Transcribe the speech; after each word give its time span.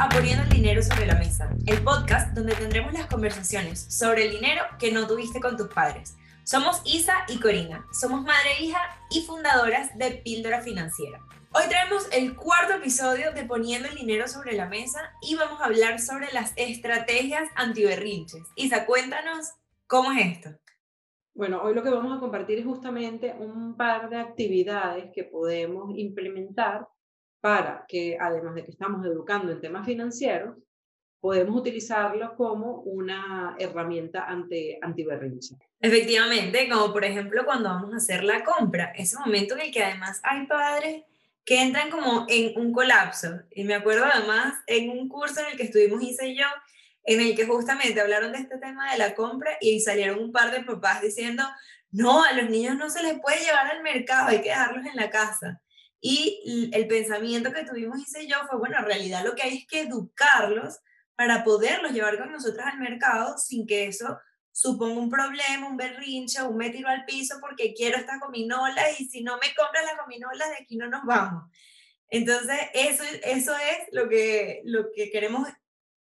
a 0.00 0.08
Poniendo 0.08 0.44
el 0.44 0.50
Dinero 0.50 0.80
sobre 0.80 1.06
la 1.06 1.16
Mesa, 1.16 1.50
el 1.66 1.82
podcast 1.82 2.32
donde 2.32 2.54
tendremos 2.54 2.92
las 2.92 3.06
conversaciones 3.06 3.80
sobre 3.80 4.26
el 4.26 4.30
dinero 4.30 4.62
que 4.78 4.92
no 4.92 5.08
tuviste 5.08 5.40
con 5.40 5.56
tus 5.56 5.66
padres. 5.68 6.16
Somos 6.44 6.80
Isa 6.84 7.24
y 7.26 7.40
Corina, 7.40 7.84
somos 7.92 8.22
madre 8.22 8.52
e 8.58 8.64
hija 8.64 8.78
y 9.10 9.22
fundadoras 9.22 9.96
de 9.98 10.12
Píldora 10.24 10.60
Financiera. 10.60 11.20
Hoy 11.52 11.64
traemos 11.68 12.06
el 12.12 12.36
cuarto 12.36 12.74
episodio 12.74 13.32
de 13.32 13.44
Poniendo 13.44 13.88
el 13.88 13.96
Dinero 13.96 14.28
sobre 14.28 14.52
la 14.52 14.68
Mesa 14.68 15.00
y 15.20 15.34
vamos 15.34 15.60
a 15.60 15.64
hablar 15.64 15.98
sobre 15.98 16.32
las 16.32 16.52
estrategias 16.54 17.48
antiberrinches. 17.56 18.44
Isa, 18.54 18.86
cuéntanos 18.86 19.50
cómo 19.88 20.12
es 20.12 20.36
esto. 20.36 20.50
Bueno, 21.34 21.60
hoy 21.62 21.74
lo 21.74 21.82
que 21.82 21.90
vamos 21.90 22.16
a 22.16 22.20
compartir 22.20 22.58
es 22.60 22.64
justamente 22.64 23.34
un 23.36 23.76
par 23.76 24.10
de 24.10 24.18
actividades 24.18 25.10
que 25.12 25.24
podemos 25.24 25.90
implementar 25.96 26.86
para 27.40 27.84
que, 27.86 28.16
además 28.20 28.54
de 28.54 28.64
que 28.64 28.70
estamos 28.70 29.04
educando 29.06 29.52
en 29.52 29.60
temas 29.60 29.86
financieros, 29.86 30.56
podemos 31.20 31.60
utilizarlo 31.60 32.36
como 32.36 32.80
una 32.82 33.56
herramienta 33.58 34.24
ante, 34.24 34.78
antiberrinche. 34.82 35.56
Efectivamente, 35.80 36.68
como 36.68 36.92
por 36.92 37.04
ejemplo 37.04 37.44
cuando 37.44 37.68
vamos 37.68 37.92
a 37.92 37.96
hacer 37.96 38.22
la 38.22 38.44
compra, 38.44 38.92
ese 38.96 39.18
momento 39.18 39.54
en 39.54 39.62
el 39.62 39.72
que 39.72 39.82
además 39.82 40.20
hay 40.22 40.46
padres 40.46 41.04
que 41.44 41.62
entran 41.62 41.90
como 41.90 42.26
en 42.28 42.58
un 42.60 42.72
colapso. 42.72 43.40
Y 43.50 43.64
me 43.64 43.74
acuerdo 43.74 44.04
además 44.04 44.54
en 44.66 44.90
un 44.90 45.08
curso 45.08 45.40
en 45.40 45.46
el 45.52 45.56
que 45.56 45.64
estuvimos 45.64 46.02
Isa 46.02 46.26
y 46.26 46.36
yo, 46.36 46.46
en 47.04 47.20
el 47.20 47.34
que 47.34 47.46
justamente 47.46 48.00
hablaron 48.00 48.32
de 48.32 48.38
este 48.38 48.58
tema 48.58 48.92
de 48.92 48.98
la 48.98 49.14
compra 49.14 49.52
y 49.60 49.80
salieron 49.80 50.22
un 50.22 50.30
par 50.30 50.50
de 50.52 50.62
papás 50.62 51.00
diciendo, 51.00 51.42
no, 51.90 52.22
a 52.22 52.32
los 52.32 52.50
niños 52.50 52.76
no 52.76 52.90
se 52.90 53.02
les 53.02 53.18
puede 53.18 53.40
llevar 53.40 53.66
al 53.66 53.82
mercado, 53.82 54.28
hay 54.28 54.42
que 54.42 54.50
dejarlos 54.50 54.84
en 54.84 54.96
la 54.96 55.08
casa. 55.08 55.62
Y 56.00 56.70
el 56.72 56.86
pensamiento 56.86 57.52
que 57.52 57.64
tuvimos, 57.64 57.98
hice 57.98 58.26
yo, 58.26 58.36
fue, 58.48 58.58
bueno, 58.58 58.78
en 58.78 58.84
realidad 58.84 59.24
lo 59.24 59.34
que 59.34 59.42
hay 59.42 59.58
es 59.58 59.66
que 59.66 59.80
educarlos 59.80 60.78
para 61.16 61.42
poderlos 61.42 61.92
llevar 61.92 62.18
con 62.18 62.30
nosotros 62.30 62.64
al 62.64 62.78
mercado 62.78 63.36
sin 63.38 63.66
que 63.66 63.86
eso 63.86 64.18
suponga 64.52 65.00
un 65.00 65.10
problema, 65.10 65.68
un 65.68 65.76
berrinche, 65.76 66.42
un 66.42 66.56
me 66.56 66.70
tiro 66.70 66.88
al 66.88 67.04
piso 67.04 67.36
porque 67.40 67.74
quiero 67.74 67.96
estas 67.96 68.20
gominolas 68.20 69.00
y 69.00 69.08
si 69.08 69.22
no 69.22 69.36
me 69.38 69.54
compras 69.54 69.84
las 69.84 69.98
gominolas 69.98 70.48
de 70.50 70.56
aquí 70.62 70.76
no 70.76 70.88
nos 70.88 71.04
vamos. 71.04 71.50
Entonces, 72.08 72.58
eso, 72.74 73.04
eso 73.24 73.54
es 73.56 73.78
lo 73.92 74.08
que, 74.08 74.62
lo 74.64 74.90
que 74.92 75.10
queremos 75.10 75.48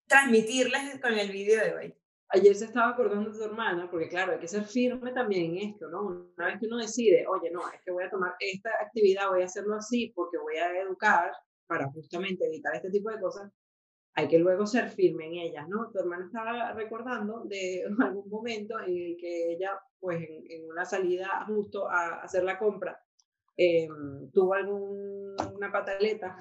transmitirles 0.08 1.00
con 1.02 1.18
el 1.18 1.32
vídeo 1.32 1.64
de 1.64 1.74
hoy 1.74 1.96
ayer 2.30 2.56
se 2.56 2.66
estaba 2.66 2.92
acordando 2.92 3.30
de 3.30 3.36
su 3.36 3.44
hermana, 3.44 3.90
porque 3.90 4.10
claro, 4.10 4.34
hay 4.34 4.40
que 4.40 4.48
ser 4.48 4.64
firme 4.64 5.12
también 5.12 5.52
en 5.52 5.70
esto, 5.70 5.88
¿no? 5.90 6.32
Una 6.38 6.48
vez 6.48 6.60
que 6.60 6.68
uno 6.68 6.78
decide, 6.78 7.26
oye, 7.28 7.52
no, 7.52 7.62
es 7.70 7.82
que 7.84 7.92
voy 7.92 8.04
a 8.04 8.10
tomar 8.10 8.36
esta 8.40 8.72
actividad, 8.82 9.30
voy 9.30 9.42
a 9.42 9.46
hacerlo 9.46 9.76
así 9.76 10.12
porque 10.16 10.38
voy 10.38 10.58
a 10.58 10.80
educar 10.82 11.32
para 11.68 11.90
justamente 11.92 12.46
evitar 12.46 12.76
este 12.76 12.90
tipo 12.92 13.10
de 13.10 13.20
cosas, 13.20 13.52
hay 14.14 14.28
que 14.28 14.40
luego 14.40 14.66
ser 14.66 14.90
firme 14.90 15.28
en 15.28 15.34
ellas, 15.34 15.68
¿no? 15.68 15.90
Tu 15.92 16.00
hermana 16.00 16.26
estaba 16.26 16.74
recordando 16.74 17.44
de 17.46 17.84
algún 18.00 18.30
momento 18.30 18.80
en 18.80 18.98
el 18.98 19.18
que 19.20 19.54
ella, 19.54 19.72
pues 20.00 20.22
en, 20.22 20.70
una 20.70 20.86
salida 20.86 21.46
justo 21.48 21.90
a, 21.90 22.22
hacer 22.22 22.44
la 22.44 22.58
compra, 22.58 23.00
em, 23.58 24.32
tuvo 24.32 24.54
alguna 24.54 25.72
pataleta 25.72 26.38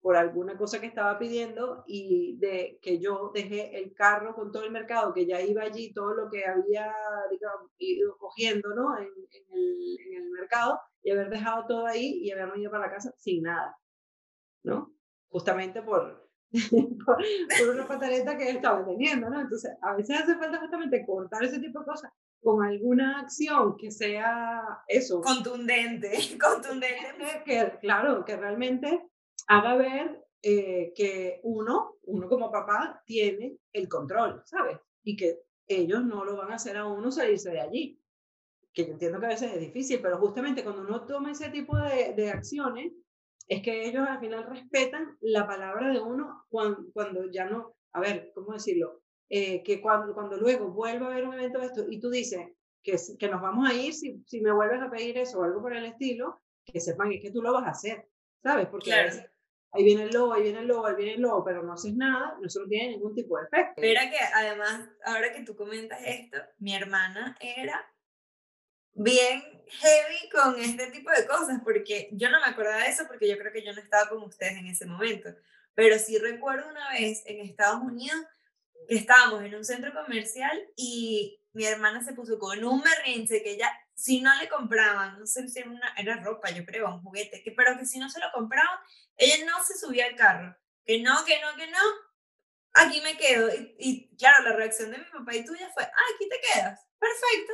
por 0.00 0.16
alguna 0.16 0.56
cosa 0.56 0.80
que 0.80 0.86
estaba 0.86 1.18
pidiendo 1.18 1.84
y 1.86 2.36
de 2.38 2.78
que 2.80 2.98
yo 2.98 3.30
dejé 3.34 3.76
el 3.78 3.92
carro 3.92 4.34
con 4.34 4.50
todo 4.50 4.64
el 4.64 4.70
mercado, 4.70 5.12
que 5.12 5.26
ya 5.26 5.40
iba 5.42 5.62
allí, 5.62 5.92
todo 5.92 6.14
lo 6.14 6.30
que 6.30 6.44
había 6.44 6.92
digamos, 7.30 7.70
ido 7.78 8.16
cogiendo 8.16 8.74
¿no? 8.74 8.96
en, 8.98 9.04
el, 9.04 9.98
en, 10.06 10.22
el, 10.22 10.30
mercado 10.30 10.80
y 11.02 11.10
haber 11.10 11.28
dejado 11.28 11.66
todo 11.66 11.86
ahí 11.86 12.20
y 12.22 12.30
haberme 12.30 12.60
ido 12.60 12.70
para 12.70 12.86
la 12.86 12.92
casa 12.92 13.12
sin 13.18 13.42
nada, 13.42 13.76
¿no? 14.62 14.94
Justamente 15.28 15.82
por, 15.82 16.28
por, 17.04 17.16
por, 17.58 17.68
una 17.74 17.86
pataleta 17.86 18.38
que 18.38 18.50
estaba 18.50 18.84
teniendo, 18.84 19.28
¿no? 19.28 19.40
Entonces, 19.40 19.76
a 19.82 19.94
veces 19.94 20.18
hace 20.18 20.36
falta 20.36 20.60
justamente 20.60 21.04
cortar 21.06 21.44
ese 21.44 21.60
tipo 21.60 21.80
de 21.80 21.86
cosas 21.86 22.10
con 22.42 22.64
alguna 22.64 23.20
acción 23.20 23.76
que 23.76 23.90
sea 23.90 24.82
eso. 24.88 25.20
Contundente, 25.20 26.10
contundente. 26.40 27.42
Que, 27.44 27.78
claro, 27.80 28.24
que 28.24 28.36
realmente 28.36 29.09
haga 29.50 29.74
ver 29.74 30.24
eh, 30.42 30.92
que 30.94 31.40
uno, 31.42 31.96
uno 32.04 32.28
como 32.28 32.52
papá, 32.52 33.02
tiene 33.04 33.58
el 33.72 33.88
control, 33.88 34.42
¿sabes? 34.44 34.78
Y 35.02 35.16
que 35.16 35.40
ellos 35.66 36.04
no 36.04 36.24
lo 36.24 36.36
van 36.36 36.52
a 36.52 36.54
hacer 36.54 36.76
a 36.76 36.86
uno 36.86 37.10
salirse 37.10 37.50
de 37.50 37.60
allí. 37.60 38.00
Que 38.72 38.86
yo 38.86 38.92
entiendo 38.92 39.18
que 39.18 39.26
a 39.26 39.30
veces 39.30 39.52
es 39.52 39.60
difícil, 39.60 40.00
pero 40.00 40.18
justamente 40.18 40.62
cuando 40.62 40.82
uno 40.82 41.04
toma 41.04 41.32
ese 41.32 41.50
tipo 41.50 41.76
de, 41.76 42.14
de 42.14 42.30
acciones, 42.30 42.92
es 43.48 43.60
que 43.62 43.88
ellos 43.88 44.06
al 44.08 44.20
final 44.20 44.44
respetan 44.44 45.18
la 45.20 45.44
palabra 45.48 45.92
de 45.92 46.00
uno 46.00 46.44
cuando, 46.48 46.84
cuando 46.92 47.28
ya 47.32 47.46
no, 47.46 47.74
a 47.92 48.00
ver, 48.00 48.30
¿cómo 48.32 48.52
decirlo? 48.52 49.02
Eh, 49.28 49.64
que 49.64 49.80
cuando, 49.80 50.14
cuando 50.14 50.36
luego 50.36 50.70
vuelva 50.70 51.08
a 51.08 51.10
haber 51.10 51.26
un 51.26 51.34
evento 51.34 51.58
de 51.58 51.66
esto 51.66 51.86
y 51.90 51.98
tú 51.98 52.08
dices 52.08 52.40
que, 52.84 52.96
que 53.18 53.28
nos 53.28 53.42
vamos 53.42 53.68
a 53.68 53.74
ir 53.74 53.92
si, 53.94 54.22
si 54.26 54.40
me 54.40 54.52
vuelves 54.52 54.80
a 54.80 54.90
pedir 54.90 55.18
eso 55.18 55.40
o 55.40 55.42
algo 55.42 55.60
por 55.60 55.74
el 55.74 55.86
estilo, 55.86 56.38
que 56.64 56.78
sepan 56.78 57.10
que 57.10 57.32
tú 57.32 57.42
lo 57.42 57.52
vas 57.52 57.64
a 57.64 57.70
hacer, 57.70 58.08
¿sabes? 58.44 58.68
Porque 58.68 58.92
ahí 59.72 59.84
viene 59.84 60.04
el 60.04 60.10
lobo, 60.10 60.32
ahí 60.32 60.42
viene 60.42 60.60
el 60.60 60.66
lobo, 60.66 60.86
ahí 60.86 60.96
viene 60.96 61.14
el 61.14 61.20
lobo, 61.20 61.44
pero 61.44 61.62
no 61.62 61.72
haces 61.72 61.94
nada, 61.94 62.36
eso 62.44 62.60
no 62.60 62.68
tiene 62.68 62.90
ningún 62.90 63.14
tipo 63.14 63.38
de 63.38 63.44
efecto. 63.44 63.80
Mira 63.80 64.10
que 64.10 64.18
además, 64.18 64.88
ahora 65.04 65.32
que 65.32 65.42
tú 65.42 65.56
comentas 65.56 66.00
esto, 66.04 66.38
mi 66.58 66.74
hermana 66.74 67.36
era 67.40 67.84
bien 68.92 69.42
heavy 69.68 70.30
con 70.32 70.60
este 70.60 70.90
tipo 70.90 71.10
de 71.10 71.26
cosas, 71.26 71.60
porque 71.62 72.08
yo 72.12 72.30
no 72.30 72.40
me 72.40 72.46
acordaba 72.46 72.82
de 72.82 72.88
eso 72.88 73.04
porque 73.06 73.28
yo 73.28 73.38
creo 73.38 73.52
que 73.52 73.64
yo 73.64 73.72
no 73.72 73.80
estaba 73.80 74.08
con 74.08 74.22
ustedes 74.22 74.58
en 74.58 74.66
ese 74.66 74.86
momento, 74.86 75.30
pero 75.74 75.98
sí 75.98 76.18
recuerdo 76.18 76.68
una 76.68 76.90
vez 76.90 77.22
en 77.26 77.40
Estados 77.40 77.80
Unidos 77.82 78.20
estábamos 78.88 79.44
en 79.44 79.54
un 79.54 79.64
centro 79.64 79.92
comercial 79.92 80.60
y 80.76 81.40
mi 81.52 81.64
hermana 81.64 82.02
se 82.02 82.12
puso 82.12 82.38
con 82.38 82.62
un 82.64 82.82
berrinche 82.82 83.42
que 83.42 83.52
ella 83.52 83.70
si 84.00 84.22
no 84.22 84.34
le 84.36 84.48
compraban, 84.48 85.18
no 85.18 85.26
sé 85.26 85.46
si 85.50 85.58
era, 85.58 85.68
una, 85.68 85.94
era 85.94 86.16
ropa, 86.22 86.48
yo 86.50 86.64
creo, 86.64 86.88
un 86.88 87.02
juguete, 87.02 87.42
que, 87.42 87.52
pero 87.52 87.76
que 87.76 87.84
si 87.84 87.98
no 87.98 88.08
se 88.08 88.18
lo 88.18 88.32
compraban, 88.32 88.78
ella 89.18 89.44
no 89.44 89.62
se 89.62 89.76
subía 89.76 90.06
al 90.06 90.16
carro. 90.16 90.56
Que 90.86 91.02
no, 91.02 91.22
que 91.26 91.38
no, 91.38 91.54
que 91.54 91.66
no, 91.66 91.78
aquí 92.72 93.02
me 93.02 93.18
quedo. 93.18 93.50
Y, 93.78 94.08
claro, 94.16 94.44
la 94.44 94.56
reacción 94.56 94.90
de 94.90 94.96
mi 94.96 95.04
papá 95.04 95.34
y 95.34 95.44
tuya 95.44 95.70
fue, 95.74 95.82
ah, 95.82 96.14
aquí 96.14 96.26
te 96.30 96.40
quedas, 96.40 96.80
perfecto. 96.98 97.52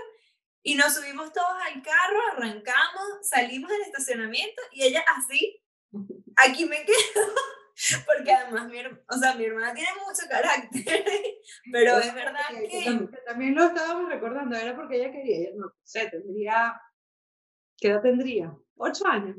Y 0.62 0.77
nos 0.77 0.95
subimos 0.95 1.33
todos 1.33 1.57
al 1.67 1.83
carro, 1.83 2.21
arrancamos, 2.33 3.28
salimos 3.28 3.69
del 3.69 3.83
estacionamiento 3.83 4.63
y 4.71 4.84
ella 4.84 5.05
así, 5.17 5.61
aquí 6.37 6.65
me 6.67 6.84
quedo. 6.84 7.34
Porque 8.06 8.32
además, 8.32 8.70
mi, 8.70 8.78
o 8.78 9.19
sea, 9.19 9.34
mi 9.34 9.44
hermana 9.44 9.75
tiene 9.75 9.91
mucho 9.94 10.22
carácter, 10.28 11.04
pero 11.72 11.98
es 11.98 12.14
verdad 12.14 12.41
que, 12.50 13.09
También, 13.26 13.54
lo 13.54 13.64
estábamos 13.66 14.09
recordando, 14.10 14.56
era 14.56 14.75
porque 14.75 14.97
ella 14.97 15.12
quería, 15.12 15.50
no 15.54 15.72
sé, 15.82 16.09
tendría, 16.09 16.81
¿qué 17.76 17.88
edad 17.88 18.03
tendría? 18.03 18.56
¿Ocho 18.76 19.06
años? 19.06 19.36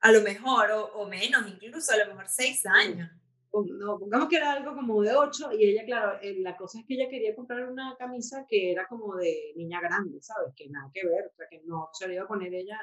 A 0.00 0.12
lo 0.12 0.22
mejor, 0.22 0.70
o, 0.70 0.86
o 0.94 1.08
menos, 1.08 1.46
incluso 1.46 1.92
a 1.92 1.98
lo 1.98 2.06
mejor 2.06 2.26
seis 2.28 2.64
años. 2.64 3.10
No, 3.52 3.98
pongamos 3.98 4.28
que 4.28 4.36
era 4.36 4.52
algo 4.52 4.74
como 4.74 5.02
de 5.02 5.14
ocho 5.14 5.52
y 5.52 5.64
ella, 5.64 5.84
claro, 5.84 6.18
eh, 6.22 6.36
la 6.38 6.56
cosa 6.56 6.78
es 6.78 6.86
que 6.86 6.94
ella 6.94 7.10
quería 7.10 7.34
comprar 7.34 7.68
una 7.68 7.96
camisa 7.98 8.46
que 8.48 8.70
era 8.70 8.86
como 8.86 9.16
de 9.16 9.52
niña 9.56 9.80
grande, 9.80 10.22
¿sabes? 10.22 10.54
Que 10.54 10.68
nada 10.68 10.88
que 10.94 11.04
ver, 11.04 11.26
o 11.26 11.34
sea, 11.36 11.48
que 11.50 11.60
no 11.64 11.90
se 11.92 12.06
le 12.06 12.14
iba 12.14 12.24
a 12.24 12.28
poner 12.28 12.54
ella 12.54 12.78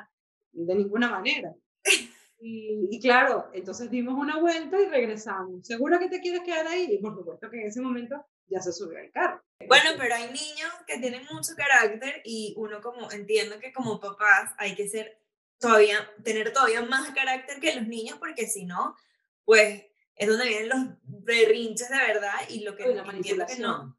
de 0.51 0.75
ninguna 0.75 1.09
manera. 1.09 1.55
Y, 2.39 2.99
claro, 3.01 3.49
entonces 3.53 3.89
dimos 3.89 4.13
una 4.13 4.39
vuelta 4.39 4.79
y 4.79 4.85
regresamos. 4.85 5.65
¿Seguro 5.65 5.97
que 5.99 6.09
te 6.09 6.21
quieres 6.21 6.41
quedar 6.41 6.67
ahí? 6.67 6.87
Y 6.91 6.97
por 6.99 7.15
supuesto 7.15 7.49
que 7.49 7.61
en 7.61 7.67
ese 7.67 7.81
momento 7.81 8.23
ya 8.47 8.61
se 8.61 8.71
subió 8.71 8.99
al 8.99 9.11
carro. 9.11 9.41
Bueno, 9.67 9.91
pero 9.97 10.15
hay 10.15 10.27
niños 10.27 10.71
que 10.85 10.99
tienen 10.99 11.23
mucho 11.31 11.53
carácter 11.55 12.21
y 12.23 12.53
uno 12.57 12.79
como 12.81 13.11
entiendo 13.11 13.59
que 13.59 13.73
como 13.73 13.99
papás 13.99 14.53
hay 14.57 14.75
que 14.75 14.87
ser 14.87 15.19
todavía, 15.59 15.97
tener 16.23 16.53
todavía 16.53 16.83
más 16.83 17.09
carácter 17.11 17.59
que 17.59 17.75
los 17.75 17.87
niños 17.87 18.17
porque 18.19 18.45
si 18.45 18.65
no, 18.65 18.95
pues 19.44 19.83
es 20.15 20.27
donde 20.27 20.47
vienen 20.47 20.69
los 20.69 20.79
berrinches 21.03 21.89
de 21.89 21.97
verdad 21.97 22.33
y 22.50 22.63
lo 22.63 22.75
que 22.75 22.94
la 22.94 23.03
manipulación. 23.03 23.57
Que 23.57 23.62
no. 23.63 23.97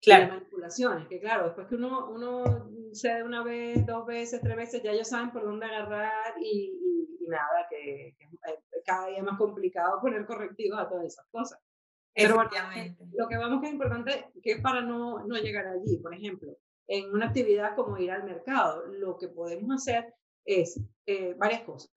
Claro. 0.00 0.24
Las 0.24 0.34
manipulaciones, 0.34 1.08
que 1.08 1.20
claro, 1.20 1.44
después 1.44 1.66
que 1.68 1.74
uno, 1.74 2.08
uno 2.10 2.70
cede 2.94 3.22
una 3.22 3.42
vez, 3.42 3.84
dos 3.84 4.06
veces, 4.06 4.40
tres 4.40 4.56
veces, 4.56 4.82
ya 4.82 4.92
ellos 4.92 5.08
saben 5.08 5.30
por 5.30 5.44
dónde 5.44 5.66
agarrar 5.66 6.34
y, 6.40 6.72
nada, 7.30 7.66
que, 7.70 8.08
es 8.08 8.84
cada 8.84 9.08
día 9.08 9.22
más 9.22 9.38
complicado 9.38 10.00
poner 10.02 10.26
correctivos 10.26 10.78
a 10.78 10.88
todas 10.88 11.06
esas 11.06 11.26
cosas. 11.30 11.60
Pero 12.12 12.42
lo 12.42 13.28
que 13.28 13.38
vamos 13.38 13.60
que 13.60 13.68
es 13.68 13.72
importante, 13.72 14.30
que 14.42 14.52
es 14.52 14.60
para 14.60 14.80
no, 14.80 15.24
no 15.26 15.36
llegar 15.36 15.66
allí, 15.68 15.98
por 15.98 16.12
ejemplo, 16.12 16.56
en 16.88 17.08
una 17.14 17.26
actividad 17.26 17.76
como 17.76 17.96
ir 17.98 18.10
al 18.10 18.24
mercado, 18.24 18.84
lo 18.88 19.16
que 19.16 19.28
podemos 19.28 19.70
hacer 19.76 20.12
es 20.44 20.80
eh, 21.06 21.34
varias 21.34 21.62
cosas. 21.62 21.90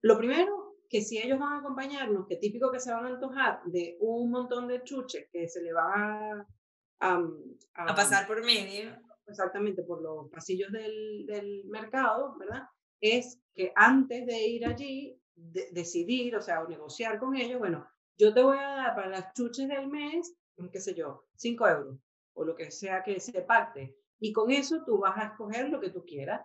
Lo 0.00 0.16
primero, 0.16 0.76
que 0.88 1.00
si 1.00 1.18
ellos 1.18 1.40
van 1.40 1.54
a 1.54 1.58
acompañarnos, 1.58 2.26
que 2.28 2.36
típico 2.36 2.70
que 2.70 2.78
se 2.78 2.92
van 2.92 3.06
a 3.06 3.08
antojar 3.08 3.62
de 3.64 3.96
un 4.00 4.30
montón 4.30 4.68
de 4.68 4.82
chuches 4.84 5.28
que 5.32 5.48
se 5.48 5.62
le 5.62 5.72
va 5.72 6.46
a, 7.00 7.20
a, 7.74 7.94
pasar 7.94 8.26
por 8.26 8.44
medio. 8.44 8.96
Exactamente, 9.26 9.82
por 9.82 10.02
los 10.02 10.30
pasillos 10.30 10.70
del, 10.70 11.26
del 11.26 11.64
mercado, 11.66 12.36
¿verdad? 12.38 12.62
Es 13.02 13.42
que 13.54 13.72
antes 13.74 14.24
de 14.24 14.46
ir 14.46 14.64
allí, 14.64 15.20
decidir, 15.34 16.36
o 16.36 16.40
sea, 16.40 16.62
o 16.62 16.68
negociar 16.68 17.18
con 17.18 17.36
ellos, 17.36 17.58
bueno, 17.58 17.86
yo 18.16 18.32
te 18.32 18.42
voy 18.42 18.56
a 18.56 18.76
dar 18.76 18.94
para 18.94 19.08
las 19.08 19.34
chuches 19.34 19.68
del 19.68 19.88
mes, 19.88 20.34
qué 20.72 20.80
sé 20.80 20.94
yo, 20.94 21.26
5 21.36 21.68
euros 21.68 21.98
o 22.34 22.44
lo 22.44 22.54
que 22.54 22.70
sea 22.70 23.02
que 23.02 23.20
se 23.20 23.42
pacte. 23.42 23.96
Y 24.20 24.32
con 24.32 24.50
eso 24.50 24.84
tú 24.86 24.98
vas 24.98 25.18
a 25.18 25.26
escoger 25.26 25.68
lo 25.68 25.80
que 25.80 25.90
tú 25.90 26.04
quieras. 26.04 26.40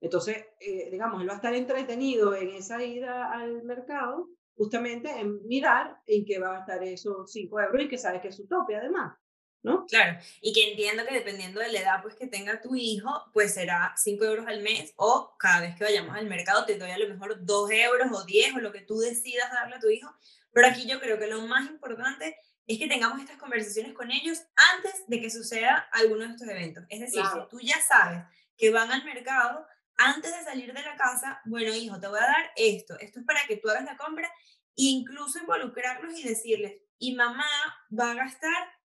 Entonces, 0.00 0.46
eh, 0.60 0.88
digamos, 0.90 1.20
él 1.20 1.28
va 1.28 1.32
a 1.32 1.36
estar 1.36 1.54
entretenido 1.54 2.34
en 2.34 2.50
esa 2.50 2.82
ida 2.82 3.32
al 3.32 3.64
mercado, 3.64 4.28
justamente 4.54 5.10
en 5.10 5.44
mirar 5.46 5.96
en 6.06 6.24
qué 6.24 6.38
va 6.38 6.56
a 6.56 6.60
estar 6.60 6.82
esos 6.84 7.30
5 7.32 7.60
euros 7.60 7.82
y 7.82 7.88
que 7.88 7.98
sabe 7.98 8.20
que 8.20 8.28
es 8.28 8.36
su 8.36 8.46
tope 8.46 8.76
además. 8.76 9.18
¿No? 9.62 9.86
Claro, 9.86 10.18
y 10.40 10.52
que 10.52 10.70
entiendo 10.70 11.04
que 11.04 11.14
dependiendo 11.14 11.60
de 11.60 11.72
la 11.72 11.80
edad 11.80 12.02
pues, 12.02 12.14
que 12.14 12.28
tenga 12.28 12.60
tu 12.60 12.76
hijo, 12.76 13.10
pues 13.32 13.54
será 13.54 13.92
5 13.96 14.24
euros 14.24 14.46
al 14.46 14.62
mes 14.62 14.92
o 14.96 15.36
cada 15.36 15.60
vez 15.60 15.76
que 15.76 15.84
vayamos 15.84 16.16
al 16.16 16.26
mercado 16.26 16.64
te 16.64 16.78
doy 16.78 16.90
a 16.90 16.98
lo 16.98 17.08
mejor 17.08 17.44
2 17.44 17.70
euros 17.72 18.08
o 18.12 18.24
10 18.24 18.54
o 18.54 18.58
lo 18.60 18.72
que 18.72 18.82
tú 18.82 18.98
decidas 18.98 19.50
darle 19.50 19.76
a 19.76 19.80
tu 19.80 19.88
hijo. 19.90 20.14
Pero 20.52 20.68
aquí 20.68 20.86
yo 20.86 21.00
creo 21.00 21.18
que 21.18 21.26
lo 21.26 21.42
más 21.42 21.68
importante 21.68 22.36
es 22.68 22.78
que 22.78 22.86
tengamos 22.86 23.18
estas 23.18 23.38
conversaciones 23.38 23.94
con 23.94 24.10
ellos 24.10 24.42
antes 24.76 25.06
de 25.08 25.20
que 25.20 25.30
suceda 25.30 25.88
alguno 25.92 26.24
de 26.26 26.32
estos 26.32 26.48
eventos. 26.48 26.84
Es 26.88 27.00
decir, 27.00 27.22
si 27.24 27.48
tú 27.48 27.58
ya 27.60 27.80
sabes 27.80 28.22
que 28.56 28.70
van 28.70 28.92
al 28.92 29.04
mercado, 29.04 29.66
antes 29.96 30.36
de 30.36 30.44
salir 30.44 30.72
de 30.72 30.82
la 30.82 30.96
casa, 30.96 31.40
bueno, 31.46 31.74
hijo, 31.74 31.98
te 31.98 32.06
voy 32.06 32.18
a 32.18 32.26
dar 32.26 32.52
esto, 32.56 32.98
esto 33.00 33.20
es 33.20 33.26
para 33.26 33.40
que 33.48 33.56
tú 33.56 33.70
hagas 33.70 33.84
la 33.84 33.96
compra, 33.96 34.30
incluso 34.74 35.38
involucrarlos 35.38 36.18
y 36.18 36.22
decirles, 36.22 36.74
y 36.98 37.14
mamá 37.14 37.48
va 37.98 38.12
a 38.12 38.14
gastar 38.14 38.77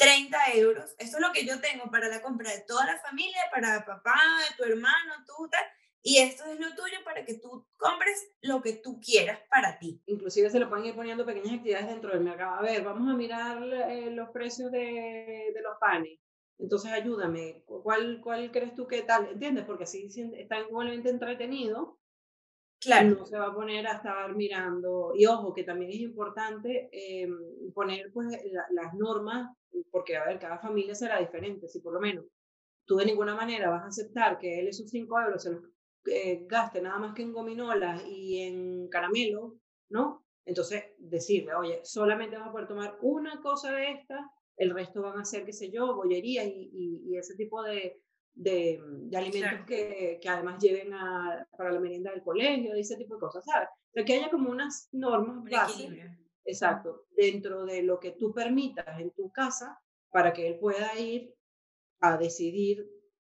30 0.00 0.38
euros, 0.54 0.94
esto 0.96 1.18
es 1.18 1.22
lo 1.22 1.30
que 1.30 1.44
yo 1.44 1.60
tengo 1.60 1.90
para 1.90 2.08
la 2.08 2.22
compra 2.22 2.50
de 2.50 2.64
toda 2.66 2.86
la 2.86 2.98
familia, 3.00 3.42
para 3.52 3.84
papá, 3.84 4.18
tu 4.56 4.64
hermano, 4.64 5.12
tú, 5.26 5.46
tal, 5.50 5.62
y 6.02 6.16
esto 6.16 6.44
es 6.46 6.58
lo 6.58 6.74
tuyo 6.74 6.96
para 7.04 7.26
que 7.26 7.34
tú 7.34 7.66
compres 7.76 8.32
lo 8.40 8.62
que 8.62 8.72
tú 8.72 8.98
quieras 8.98 9.38
para 9.50 9.78
ti. 9.78 10.02
Inclusive 10.06 10.48
se 10.48 10.58
lo 10.58 10.70
pueden 10.70 10.86
ir 10.86 10.94
poniendo 10.94 11.26
pequeñas 11.26 11.52
actividades 11.52 11.88
dentro 11.88 12.12
del 12.12 12.22
mercado. 12.22 12.54
A 12.54 12.62
ver, 12.62 12.82
vamos 12.82 13.12
a 13.12 13.14
mirar 13.14 13.62
eh, 13.62 14.10
los 14.10 14.30
precios 14.30 14.72
de, 14.72 15.52
de, 15.54 15.62
los 15.62 15.76
panes. 15.78 16.18
Entonces 16.58 16.90
ayúdame, 16.92 17.62
¿cuál, 17.66 18.22
¿cuál 18.22 18.50
crees 18.50 18.74
tú 18.74 18.86
que 18.86 19.02
tal? 19.02 19.26
¿Entiendes? 19.26 19.66
Porque 19.66 19.84
así 19.84 20.08
está 20.38 20.60
igualmente 20.60 21.10
entretenido. 21.10 21.99
Claro. 22.80 23.10
No 23.10 23.26
se 23.26 23.38
va 23.38 23.48
a 23.48 23.54
poner 23.54 23.86
a 23.86 23.96
estar 23.96 24.34
mirando. 24.34 25.12
Y 25.14 25.26
ojo, 25.26 25.52
que 25.52 25.64
también 25.64 25.90
es 25.90 26.00
importante 26.00 26.88
eh, 26.92 27.28
poner 27.74 28.10
pues, 28.12 28.26
las 28.70 28.94
normas, 28.94 29.54
porque 29.90 30.16
a 30.16 30.24
ver, 30.24 30.38
cada 30.38 30.58
familia 30.58 30.94
será 30.94 31.18
diferente. 31.18 31.68
Si 31.68 31.80
por 31.80 31.92
lo 31.92 32.00
menos 32.00 32.24
tú 32.86 32.96
de 32.96 33.06
ninguna 33.06 33.34
manera 33.34 33.70
vas 33.70 33.82
a 33.84 33.88
aceptar 33.88 34.38
que 34.38 34.60
él 34.60 34.68
esos 34.68 34.88
5 34.90 35.20
euros 35.20 35.42
se 35.42 35.52
los 35.52 35.62
eh, 36.06 36.44
gaste 36.48 36.80
nada 36.80 36.98
más 36.98 37.14
que 37.14 37.22
en 37.22 37.32
gominolas 37.32 38.02
y 38.08 38.40
en 38.42 38.88
caramelo, 38.88 39.56
¿no? 39.90 40.24
Entonces 40.46 40.84
decirle, 40.98 41.54
oye, 41.54 41.80
solamente 41.84 42.38
vas 42.38 42.48
a 42.48 42.52
poder 42.52 42.66
tomar 42.66 42.98
una 43.02 43.40
cosa 43.42 43.72
de 43.72 43.92
esta 43.92 44.30
el 44.60 44.74
resto 44.74 45.00
van 45.00 45.18
a 45.18 45.24
ser, 45.24 45.46
qué 45.46 45.54
sé 45.54 45.70
yo, 45.70 45.96
bollería 45.96 46.44
y, 46.44 46.70
y, 46.72 47.16
ese 47.16 47.34
tipo 47.34 47.62
de, 47.62 47.98
de, 48.34 48.80
de 48.82 49.16
alimentos 49.16 49.66
que, 49.66 50.18
que, 50.20 50.28
además 50.28 50.62
lleven 50.62 50.94
a, 50.94 51.46
para 51.56 51.72
la 51.72 51.80
merienda 51.80 52.10
del 52.10 52.22
colegio, 52.22 52.74
ese 52.74 52.96
tipo 52.96 53.14
de 53.14 53.20
cosas, 53.20 53.44
¿sabes? 53.44 53.68
O 53.68 53.92
sea, 53.92 54.04
que 54.04 54.14
haya 54.14 54.30
como 54.30 54.50
unas 54.50 54.88
normas 54.92 55.44
básicas, 55.50 56.16
exacto, 56.44 57.06
dentro 57.16 57.64
de 57.64 57.82
lo 57.82 57.98
que 57.98 58.12
tú 58.12 58.32
permitas 58.32 59.00
en 59.00 59.10
tu 59.10 59.30
casa 59.30 59.78
para 60.10 60.32
que 60.32 60.48
él 60.48 60.58
pueda 60.58 60.98
ir 60.98 61.34
a 62.00 62.16
decidir 62.16 62.88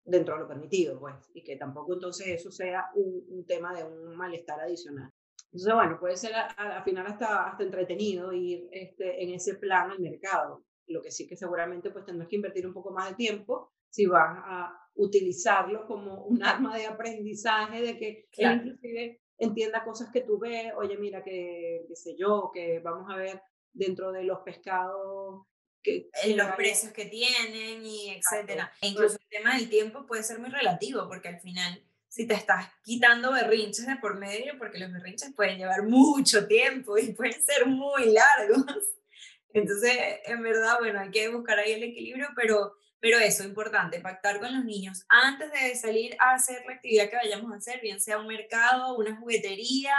dentro 0.03 0.35
de 0.35 0.41
lo 0.41 0.47
permitido, 0.47 0.99
pues, 0.99 1.15
y 1.33 1.43
que 1.43 1.55
tampoco 1.55 1.93
entonces 1.93 2.27
eso 2.27 2.51
sea 2.51 2.91
un, 2.95 3.25
un 3.29 3.45
tema 3.45 3.73
de 3.73 3.83
un 3.83 4.15
malestar 4.15 4.59
adicional. 4.59 5.09
Entonces, 5.51 5.73
bueno, 5.73 5.99
puede 5.99 6.15
ser 6.15 6.33
al 6.33 6.83
final 6.83 7.07
hasta, 7.07 7.49
hasta 7.49 7.63
entretenido 7.63 8.31
ir 8.31 8.69
este, 8.71 9.23
en 9.23 9.31
ese 9.31 9.55
plan 9.55 9.91
al 9.91 9.99
mercado 9.99 10.63
lo 10.87 11.01
que 11.01 11.11
sí 11.11 11.27
que 11.27 11.35
seguramente 11.35 11.89
pues 11.91 12.05
tendrás 12.05 12.27
que 12.27 12.35
invertir 12.35 12.67
un 12.67 12.73
poco 12.73 12.91
más 12.91 13.09
de 13.09 13.15
tiempo 13.15 13.71
si 13.91 14.07
vas 14.07 14.39
a 14.43 14.89
utilizarlo 14.95 15.85
como 15.85 16.25
un 16.25 16.43
arma 16.43 16.75
de 16.75 16.87
aprendizaje, 16.87 17.81
de 17.81 17.97
que 17.97 18.27
él 18.37 18.51
inclusive 18.53 19.21
entienda 19.37 19.83
cosas 19.83 20.09
que 20.11 20.21
tú 20.21 20.39
ves, 20.39 20.73
oye, 20.77 20.97
mira, 20.97 21.23
que, 21.23 21.85
qué 21.87 21.95
sé 21.95 22.15
yo, 22.17 22.49
que 22.51 22.79
vamos 22.79 23.11
a 23.11 23.17
ver 23.17 23.41
dentro 23.73 24.11
de 24.11 24.23
los 24.23 24.39
pescados 24.39 25.45
que, 25.83 26.09
los 26.35 26.51
precios 26.55 26.91
que 26.91 27.05
tienen 27.05 27.85
y 27.85 28.09
etcétera. 28.09 28.71
E 28.81 28.87
incluso 28.87 29.17
el 29.17 29.29
tema 29.29 29.55
del 29.55 29.69
tiempo 29.69 30.05
puede 30.05 30.23
ser 30.23 30.39
muy 30.39 30.49
relativo 30.49 31.07
porque 31.07 31.29
al 31.29 31.39
final 31.39 31.83
si 32.11 32.27
te 32.27 32.33
estás 32.33 32.67
quitando 32.83 33.31
berrinches 33.31 33.87
de 33.87 33.95
por 33.95 34.19
medio, 34.19 34.57
porque 34.57 34.79
los 34.79 34.91
berrinches 34.91 35.33
pueden 35.33 35.57
llevar 35.57 35.83
mucho 35.83 36.45
tiempo 36.45 36.97
y 36.97 37.13
pueden 37.13 37.41
ser 37.41 37.65
muy 37.65 38.11
largos. 38.11 38.65
Entonces, 39.53 39.97
en 40.25 40.43
verdad, 40.43 40.75
bueno, 40.79 40.99
hay 40.99 41.09
que 41.09 41.29
buscar 41.29 41.57
ahí 41.57 41.71
el 41.71 41.83
equilibrio, 41.83 42.27
pero, 42.35 42.75
pero 43.01 43.17
eso, 43.17 43.43
importante, 43.43 43.99
pactar 43.99 44.39
con 44.39 44.53
los 44.53 44.63
niños 44.63 45.03
antes 45.09 45.51
de 45.51 45.75
salir 45.75 46.15
a 46.19 46.35
hacer 46.35 46.63
la 46.67 46.75
actividad 46.75 47.09
que 47.09 47.15
vayamos 47.15 47.51
a 47.51 47.57
hacer, 47.57 47.81
bien 47.81 47.99
sea 47.99 48.19
un 48.19 48.27
mercado, 48.27 48.95
una 48.95 49.17
juguetería, 49.17 49.97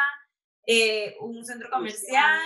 eh, 0.67 1.17
un 1.21 1.45
centro 1.45 1.69
comercial, 1.69 2.41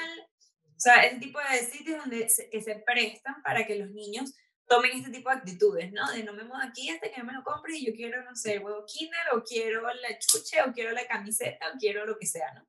o 0.74 0.80
sea, 0.80 1.04
ese 1.04 1.18
tipo 1.18 1.38
de 1.38 1.58
sitios 1.58 1.98
donde 1.98 2.28
se, 2.30 2.48
que 2.48 2.62
se 2.62 2.76
prestan 2.76 3.42
para 3.42 3.66
que 3.66 3.76
los 3.76 3.90
niños 3.90 4.34
tomen 4.66 4.92
este 4.92 5.10
tipo 5.10 5.28
de 5.28 5.36
actitudes, 5.36 5.92
¿no? 5.92 6.10
De 6.10 6.24
no 6.24 6.32
me 6.32 6.44
muevo 6.44 6.62
aquí 6.62 6.88
hasta 6.88 7.10
que 7.10 7.22
me 7.22 7.34
lo 7.34 7.42
compre 7.44 7.76
y 7.76 7.86
yo 7.86 7.92
quiero, 7.94 8.24
no 8.24 8.34
sé, 8.34 8.54
el 8.54 8.64
huevo 8.64 8.84
Kinder, 8.86 9.34
o 9.34 9.44
quiero 9.44 9.82
la 9.82 10.18
chuche, 10.18 10.62
o 10.62 10.72
quiero 10.72 10.92
la 10.92 11.06
camiseta, 11.06 11.68
o 11.68 11.78
quiero 11.78 12.06
lo 12.06 12.18
que 12.18 12.26
sea, 12.26 12.52
¿no? 12.54 12.66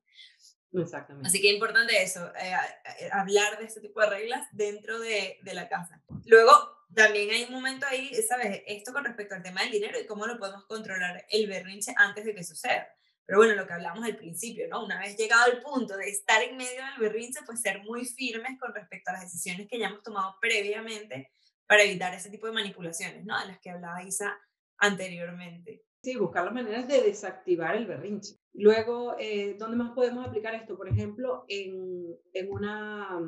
Exactamente. 0.72 1.28
Así 1.28 1.40
que 1.40 1.48
es 1.48 1.54
importante 1.54 2.02
eso, 2.02 2.26
eh, 2.36 2.52
eh, 3.00 3.08
hablar 3.12 3.58
de 3.58 3.64
este 3.64 3.80
tipo 3.80 4.00
de 4.00 4.10
reglas 4.10 4.46
dentro 4.52 4.98
de, 4.98 5.38
de, 5.42 5.54
la 5.54 5.68
casa. 5.68 6.02
Luego, 6.26 6.52
también 6.94 7.30
hay 7.30 7.44
un 7.44 7.52
momento 7.52 7.86
ahí, 7.86 8.14
¿sabes? 8.28 8.62
Esto 8.66 8.92
con 8.92 9.04
respecto 9.04 9.34
al 9.34 9.42
tema 9.42 9.62
del 9.62 9.70
dinero 9.70 9.98
y 9.98 10.06
cómo 10.06 10.26
lo 10.26 10.38
podemos 10.38 10.66
controlar 10.66 11.24
el 11.30 11.46
berrinche 11.46 11.94
antes 11.96 12.24
de 12.24 12.34
que 12.34 12.44
suceda. 12.44 12.88
Pero 13.28 13.40
bueno, 13.40 13.54
lo 13.54 13.66
que 13.66 13.74
hablamos 13.74 14.02
al 14.04 14.16
principio, 14.16 14.66
¿no? 14.68 14.84
Una 14.84 14.98
vez 14.98 15.16
llegado 15.16 15.44
al 15.44 15.60
punto 15.60 15.96
de 15.98 16.08
estar 16.08 16.42
en 16.42 16.56
medio 16.56 16.82
del 16.82 16.98
berrinche, 16.98 17.40
pues 17.44 17.60
ser 17.60 17.82
muy 17.82 18.06
firmes 18.06 18.58
con 18.58 18.74
respecto 18.74 19.10
a 19.10 19.14
las 19.14 19.22
decisiones 19.22 19.68
que 19.68 19.78
ya 19.78 19.88
hemos 19.88 20.02
tomado 20.02 20.36
previamente 20.40 21.30
para 21.66 21.82
evitar 21.82 22.14
ese 22.14 22.30
tipo 22.30 22.46
de 22.46 22.54
manipulaciones, 22.54 23.26
¿no? 23.26 23.38
De 23.38 23.48
las 23.48 23.58
que 23.60 23.68
hablaba 23.68 24.02
Isa 24.02 24.34
anteriormente. 24.78 25.84
Sí, 26.02 26.16
buscar 26.16 26.44
las 26.44 26.54
maneras 26.54 26.86
de 26.86 27.02
desactivar 27.02 27.74
el 27.76 27.86
berrinche. 27.86 28.36
Luego, 28.52 29.16
eh, 29.18 29.56
¿dónde 29.58 29.76
más 29.76 29.92
podemos 29.92 30.26
aplicar 30.26 30.54
esto? 30.54 30.76
Por 30.76 30.88
ejemplo, 30.88 31.44
en, 31.48 32.16
en 32.32 32.52
una, 32.52 33.20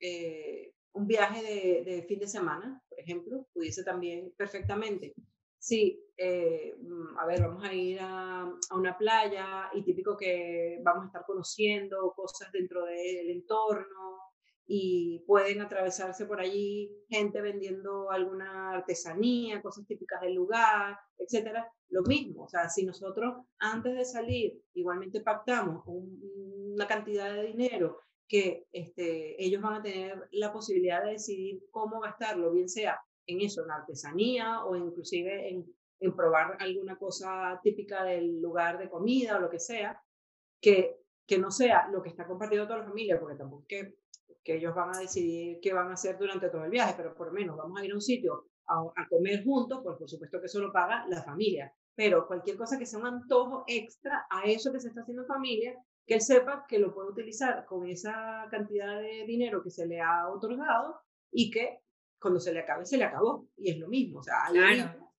eh, 0.00 0.74
un 0.92 1.06
viaje 1.06 1.42
de, 1.42 1.84
de, 1.84 2.02
fin 2.02 2.18
de 2.18 2.26
semana, 2.26 2.82
por 2.88 3.00
ejemplo, 3.00 3.46
pudiese 3.52 3.82
también 3.82 4.32
perfectamente. 4.36 5.14
Sí, 5.58 6.00
eh, 6.18 6.74
mm, 6.78 7.18
a 7.18 7.26
ver, 7.26 7.40
vamos 7.40 7.64
a 7.64 7.72
ir 7.72 7.98
a, 8.00 8.42
a, 8.42 8.76
una 8.76 8.96
playa 8.96 9.70
y 9.74 9.82
típico 9.82 10.16
que 10.16 10.80
vamos 10.82 11.04
a 11.04 11.06
estar 11.06 11.24
conociendo 11.26 12.12
cosas 12.14 12.52
dentro 12.52 12.84
del 12.84 13.30
entorno, 13.30 14.18
y 14.70 15.24
pueden 15.26 15.62
atravesarse 15.62 16.26
por 16.26 16.40
allí 16.40 16.94
gente 17.08 17.40
vendiendo 17.40 18.10
alguna 18.10 18.72
artesanía, 18.72 19.62
cosas 19.62 19.86
típicas 19.86 20.20
del 20.20 20.34
lugar, 20.34 20.98
etcétera. 21.16 21.72
Lo 21.88 22.02
mismo, 22.02 22.44
o 22.44 22.48
sea, 22.48 22.68
si 22.68 22.84
nosotros 22.84 23.46
antes 23.58 23.96
de 23.96 24.04
salir 24.04 24.62
igualmente 24.74 25.22
pactamos 25.22 25.84
una 25.86 26.86
cantidad 26.86 27.32
de 27.32 27.46
dinero 27.46 28.00
que 28.28 28.66
este, 28.70 29.42
ellos 29.42 29.62
van 29.62 29.76
a 29.76 29.82
tener 29.82 30.28
la 30.32 30.52
posibilidad 30.52 31.02
de 31.02 31.12
decidir 31.12 31.62
cómo 31.70 32.00
gastarlo, 32.00 32.52
bien 32.52 32.68
sea 32.68 33.00
en 33.26 33.40
eso, 33.40 33.64
en 33.64 33.70
artesanía 33.70 34.66
o 34.66 34.76
inclusive 34.76 35.48
en, 35.48 35.64
en 36.00 36.14
probar 36.14 36.58
alguna 36.60 36.98
cosa 36.98 37.58
típica 37.62 38.04
del 38.04 38.42
lugar 38.42 38.78
de 38.78 38.90
comida 38.90 39.38
o 39.38 39.40
lo 39.40 39.48
que 39.48 39.60
sea, 39.60 39.98
que, 40.60 40.98
que 41.26 41.38
no 41.38 41.50
sea 41.50 41.88
lo 41.88 42.02
que 42.02 42.10
está 42.10 42.26
compartiendo 42.26 42.66
toda 42.66 42.80
la 42.80 42.88
familia, 42.88 43.18
porque 43.18 43.36
tampoco 43.36 43.64
que 43.66 43.96
que 44.42 44.56
ellos 44.56 44.74
van 44.74 44.94
a 44.94 45.00
decidir 45.00 45.58
qué 45.60 45.72
van 45.72 45.88
a 45.88 45.94
hacer 45.94 46.18
durante 46.18 46.48
todo 46.48 46.64
el 46.64 46.70
viaje, 46.70 46.94
pero 46.96 47.14
por 47.14 47.28
lo 47.28 47.32
menos 47.32 47.56
vamos 47.56 47.80
a 47.80 47.84
ir 47.84 47.92
a 47.92 47.94
un 47.94 48.00
sitio 48.00 48.46
a, 48.66 48.80
a 48.96 49.08
comer 49.08 49.44
juntos, 49.44 49.80
pues 49.82 49.96
por 49.96 50.08
supuesto 50.08 50.40
que 50.40 50.46
eso 50.46 50.60
lo 50.60 50.72
paga 50.72 51.06
la 51.08 51.22
familia. 51.22 51.72
Pero 51.94 52.26
cualquier 52.26 52.56
cosa 52.56 52.78
que 52.78 52.86
sea 52.86 53.00
un 53.00 53.06
antojo 53.06 53.64
extra 53.66 54.26
a 54.30 54.44
eso 54.44 54.72
que 54.72 54.80
se 54.80 54.88
está 54.88 55.00
haciendo 55.00 55.24
familia, 55.26 55.74
que 56.06 56.14
él 56.14 56.20
sepa 56.20 56.64
que 56.68 56.78
lo 56.78 56.94
puede 56.94 57.10
utilizar 57.10 57.66
con 57.66 57.86
esa 57.88 58.46
cantidad 58.50 59.00
de 59.00 59.24
dinero 59.26 59.62
que 59.62 59.70
se 59.70 59.86
le 59.86 60.00
ha 60.00 60.28
otorgado 60.28 61.00
y 61.30 61.50
que 61.50 61.80
cuando 62.18 62.40
se 62.40 62.52
le 62.52 62.60
acabe, 62.60 62.86
se 62.86 62.98
le 62.98 63.04
acabó. 63.04 63.48
Y 63.56 63.70
es 63.70 63.78
lo 63.78 63.88
mismo. 63.88 64.20
O 64.20 64.22
sea, 64.22 64.34
claro. 64.50 65.12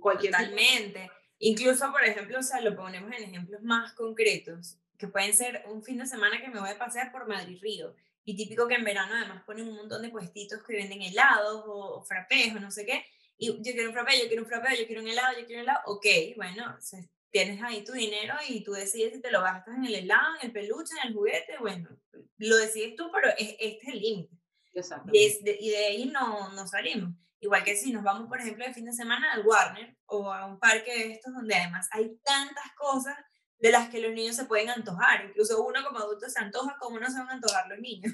Cualquier 0.00 0.32
Totalmente. 0.32 1.10
Incluso, 1.38 1.90
por 1.90 2.04
ejemplo, 2.04 2.38
o 2.38 2.42
sea, 2.42 2.60
lo 2.60 2.76
ponemos 2.76 3.10
en 3.12 3.24
ejemplos 3.24 3.62
más 3.62 3.94
concretos, 3.94 4.78
que 4.98 5.08
pueden 5.08 5.32
ser 5.32 5.64
un 5.66 5.82
fin 5.82 5.98
de 5.98 6.06
semana 6.06 6.40
que 6.40 6.48
me 6.48 6.60
voy 6.60 6.70
a 6.70 6.78
pasear 6.78 7.12
por 7.12 7.26
Madrid 7.26 7.58
Río 7.62 7.94
y 8.24 8.36
típico 8.36 8.68
que 8.68 8.74
en 8.74 8.84
verano 8.84 9.14
además 9.14 9.42
ponen 9.44 9.68
un 9.68 9.76
montón 9.76 10.02
de 10.02 10.10
puestitos 10.10 10.62
que 10.62 10.76
venden 10.76 11.00
helados 11.00 11.64
o, 11.66 12.00
o 12.00 12.04
frappés 12.04 12.54
o 12.54 12.60
no 12.60 12.70
sé 12.70 12.84
qué. 12.84 13.06
Y 13.38 13.46
yo 13.46 13.72
quiero 13.72 13.88
un 13.88 13.94
frappé, 13.94 14.20
yo 14.20 14.26
quiero 14.26 14.42
un 14.42 14.48
frappé, 14.48 14.76
yo 14.76 14.86
quiero 14.86 15.00
un 15.00 15.08
helado, 15.08 15.38
yo 15.38 15.46
quiero 15.46 15.62
un 15.62 15.68
helado. 15.68 15.80
Ok, 15.86 16.06
bueno, 16.36 16.76
tienes 17.30 17.62
ahí 17.62 17.84
tu 17.84 17.92
dinero 17.92 18.34
y 18.48 18.64
tú 18.64 18.72
decides 18.72 19.14
si 19.14 19.20
te 19.20 19.30
lo 19.30 19.42
gastas 19.42 19.76
en 19.76 19.84
el 19.84 19.94
helado, 19.94 20.34
en 20.40 20.46
el 20.46 20.52
peluche, 20.52 20.92
en 21.00 21.08
el 21.08 21.14
juguete. 21.14 21.56
Bueno, 21.60 21.88
lo 22.38 22.56
decides 22.56 22.96
tú, 22.96 23.10
pero 23.12 23.28
es, 23.38 23.54
este 23.60 23.78
es 23.82 23.94
el 23.94 24.00
límite. 24.00 24.36
Y, 25.12 25.70
de, 25.70 25.86
ahí 25.86 26.06
no, 26.06 26.52
no 26.52 26.66
salimos. 26.66 27.10
Igual 27.40 27.64
que 27.64 27.76
si 27.76 27.92
nos 27.92 28.02
vamos, 28.02 28.28
por 28.28 28.40
ejemplo, 28.40 28.64
de 28.64 28.74
fin 28.74 28.84
de 28.84 28.92
semana 28.92 29.32
al 29.32 29.46
Warner 29.46 29.96
o 30.06 30.32
a 30.32 30.46
un 30.46 30.58
parque 30.58 30.92
de 30.92 31.12
estos 31.12 31.32
donde 31.32 31.54
además 31.54 31.88
hay 31.92 32.16
tantas 32.24 32.72
cosas 32.76 33.16
de 33.58 33.72
las 33.72 33.88
que 33.88 34.00
los 34.00 34.12
niños 34.12 34.36
se 34.36 34.44
pueden 34.44 34.70
antojar. 34.70 35.26
Incluso 35.26 35.62
uno 35.62 35.84
como 35.84 35.98
adulto 35.98 36.28
se 36.28 36.40
antoja 36.40 36.76
como 36.78 36.98
no 36.98 37.08
se 37.08 37.18
van 37.18 37.28
a 37.28 37.32
antojar 37.32 37.68
los 37.68 37.78
niños. 37.78 38.12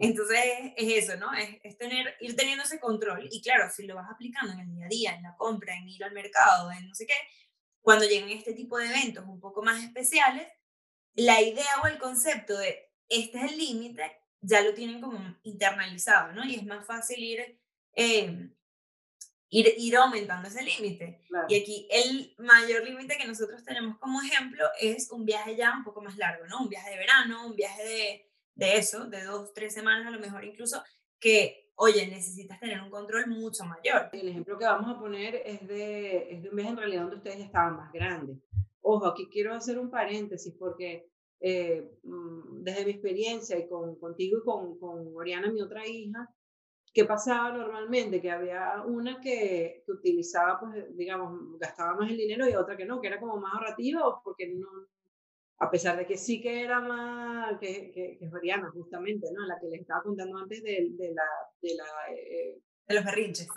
Entonces 0.00 0.38
es 0.76 1.04
eso, 1.04 1.16
¿no? 1.16 1.32
Es, 1.34 1.76
tener, 1.78 2.16
ir 2.20 2.36
teniendo 2.36 2.64
ese 2.64 2.80
control. 2.80 3.28
Y 3.30 3.42
claro, 3.42 3.70
si 3.74 3.86
lo 3.86 3.96
vas 3.96 4.10
aplicando 4.10 4.52
en 4.52 4.60
el 4.60 4.74
día 4.74 4.84
a 4.84 4.88
día, 4.88 5.14
en 5.16 5.22
la 5.22 5.36
compra, 5.36 5.74
en 5.76 5.88
ir 5.88 6.04
al 6.04 6.12
mercado, 6.12 6.70
en 6.70 6.88
no 6.88 6.94
sé 6.94 7.06
qué, 7.06 7.14
cuando 7.80 8.04
lleguen 8.04 8.30
este 8.30 8.54
tipo 8.54 8.78
de 8.78 8.86
eventos 8.86 9.24
un 9.26 9.40
poco 9.40 9.62
más 9.62 9.82
especiales, 9.82 10.46
la 11.14 11.40
idea 11.40 11.80
o 11.82 11.86
el 11.86 11.98
concepto 11.98 12.56
de 12.56 12.90
este 13.08 13.38
es 13.38 13.52
el 13.52 13.58
límite 13.58 14.24
ya 14.46 14.60
lo 14.60 14.74
tienen 14.74 15.00
como 15.00 15.18
internalizado, 15.42 16.32
¿no? 16.32 16.44
Y 16.44 16.56
es 16.56 16.64
más 16.64 16.86
fácil 16.86 17.18
ir, 17.18 17.60
eh, 17.96 18.50
ir, 19.58 19.72
ir, 19.78 19.96
aumentando 19.96 20.48
ese 20.48 20.62
límite. 20.62 21.20
Y 21.48 21.60
aquí 21.60 21.88
el 21.90 22.34
mayor 22.38 22.84
límite 22.84 23.16
que 23.16 23.26
nosotros 23.26 23.64
tenemos 23.64 23.98
como 23.98 24.20
ejemplo 24.20 24.64
es 24.80 25.10
un 25.12 25.24
viaje 25.24 25.54
ya 25.54 25.74
un 25.76 25.84
poco 25.84 26.02
más 26.02 26.16
largo, 26.16 26.44
¿no? 26.46 26.62
Un 26.62 26.68
viaje 26.68 26.90
de 26.90 26.96
verano, 26.96 27.46
un 27.46 27.54
viaje 27.54 27.84
de, 27.84 28.30
de 28.56 28.76
eso, 28.76 29.06
de 29.06 29.22
dos, 29.22 29.54
tres 29.54 29.72
semanas 29.72 30.08
a 30.08 30.10
lo 30.10 30.18
mejor 30.18 30.44
incluso, 30.44 30.82
que, 31.20 31.70
oye, 31.76 32.06
necesitas 32.08 32.58
tener 32.58 32.80
un 32.82 32.90
control 32.90 33.28
mucho 33.28 33.64
mayor. 33.64 34.10
El 34.12 34.28
ejemplo 34.28 34.58
que 34.58 34.64
vamos 34.64 34.94
a 34.94 34.98
poner 34.98 35.36
es 35.46 35.66
de, 35.68 36.34
es 36.34 36.42
de 36.42 36.48
un 36.48 36.56
viaje 36.56 36.70
en 36.70 36.76
realidad 36.76 37.02
donde 37.02 37.16
ustedes 37.16 37.38
ya 37.38 37.44
estaban 37.44 37.76
más 37.76 37.92
grandes. 37.92 38.38
Ojo, 38.80 39.06
aquí 39.06 39.28
quiero 39.30 39.54
hacer 39.54 39.78
un 39.78 39.90
paréntesis 39.90 40.52
porque 40.58 41.08
eh, 41.40 41.96
mm, 42.02 42.64
desde 42.64 42.84
mi 42.84 42.90
experiencia 42.90 43.56
y 43.56 43.68
con, 43.68 44.00
contigo 44.00 44.38
y 44.38 44.44
con, 44.44 44.78
con 44.80 45.16
Oriana, 45.16 45.52
mi 45.52 45.60
otra 45.60 45.86
hija, 45.86 46.28
¿qué 46.94 47.04
pasaba 47.04 47.50
normalmente? 47.50 48.22
Que 48.22 48.30
había 48.30 48.82
una 48.86 49.20
que, 49.20 49.82
que, 49.84 49.92
utilizaba, 49.92 50.60
pues, 50.60 50.96
digamos, 50.96 51.58
gastaba 51.58 51.96
más 51.96 52.10
el 52.10 52.16
dinero 52.16 52.48
y 52.48 52.54
otra 52.54 52.76
que 52.76 52.86
no, 52.86 53.00
que 53.00 53.08
era 53.08 53.20
como 53.20 53.36
más 53.36 53.52
ahorrativa 53.54 54.20
porque 54.22 54.54
no, 54.54 54.68
a 55.58 55.70
pesar 55.70 55.96
de 55.96 56.06
que 56.06 56.16
sí 56.16 56.40
que 56.40 56.62
era 56.62 56.80
más, 56.80 57.58
que, 57.58 57.90
que, 57.90 58.16
que 58.16 58.24
es 58.24 58.32
Oriana 58.32 58.70
justamente, 58.70 59.26
¿no? 59.34 59.44
La 59.44 59.58
que 59.60 59.66
les 59.66 59.80
estaba 59.80 60.02
contando 60.02 60.38
antes 60.38 60.62
de, 60.62 60.88
de 60.92 61.12
la... 61.12 61.24
De, 61.60 61.74
la, 61.74 62.14
eh, 62.14 62.58
de 62.86 62.94
los 62.94 63.04
berrinches. 63.04 63.48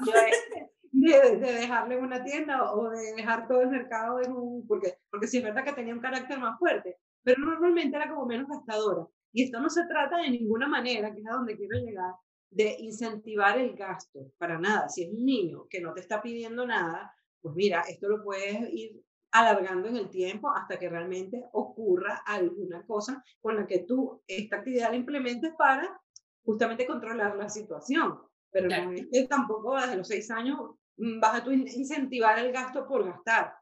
De, 0.90 1.38
de, 1.38 1.54
dejarle 1.54 1.96
en 1.96 2.04
una 2.04 2.24
tienda 2.24 2.74
o 2.74 2.90
de 2.90 3.14
dejar 3.16 3.48
todo 3.48 3.62
el 3.62 3.70
mercado 3.70 4.20
en 4.20 4.32
un... 4.32 4.66
Porque, 4.66 4.96
porque 5.12 5.28
sí 5.28 5.38
es 5.38 5.44
verdad 5.44 5.64
que 5.64 5.74
tenía 5.74 5.94
un 5.94 6.00
carácter 6.00 6.40
más 6.40 6.58
fuerte, 6.58 6.98
pero 7.24 7.40
normalmente 7.40 7.96
era 7.96 8.10
como 8.10 8.26
menos 8.26 8.48
gastadora. 8.48 9.06
Y 9.32 9.44
esto 9.44 9.60
no 9.60 9.70
se 9.70 9.86
trata 9.86 10.18
de 10.18 10.32
ninguna 10.32 10.68
manera, 10.68 11.14
que 11.14 11.20
es 11.20 11.28
a 11.28 11.34
donde 11.34 11.56
quiero 11.56 11.78
llegar, 11.78 12.14
de 12.50 12.76
incentivar 12.80 13.58
el 13.58 13.76
gasto, 13.76 14.32
para 14.38 14.58
nada. 14.58 14.90
Si 14.90 15.04
es 15.04 15.12
un 15.12 15.26
niño 15.26 15.68
que 15.70 15.82
no 15.82 15.94
te 15.94 16.02
está 16.02 16.22
pidiendo 16.22 16.66
nada, 16.66 17.14
pues 17.42 17.56
mira, 17.56 17.82
esto 17.82 18.08
lo 18.08 18.24
puedes 18.24 18.74
ir 18.74 19.02
alargando 19.32 19.90
en 19.90 19.98
el 19.98 20.10
tiempo 20.10 20.50
hasta 20.50 20.80
que 20.80 20.90
realmente 20.90 21.44
ocurra 21.52 22.24
alguna 22.26 22.86
cosa 22.86 23.24
con 23.42 23.56
la 23.56 23.68
que 23.68 23.80
tú 23.80 24.24
esta 24.26 24.58
actividad 24.58 24.92
la 24.92 24.96
implementes 24.96 25.54
para 25.58 26.02
justamente 26.44 26.88
controlar 26.88 27.36
la 27.36 27.50
situación. 27.50 28.20
Pero 28.50 28.70
no 28.70 28.94
es 28.94 29.08
que 29.12 29.28
tampoco 29.28 29.76
desde 29.76 29.98
los 29.98 30.08
seis 30.08 30.32
años 30.32 30.58
vas 30.98 31.42
a 31.42 31.44
tu 31.44 31.52
incentivar 31.52 32.40
el 32.40 32.52
gasto 32.52 32.88
por 32.88 33.06
gastar. 33.06 33.54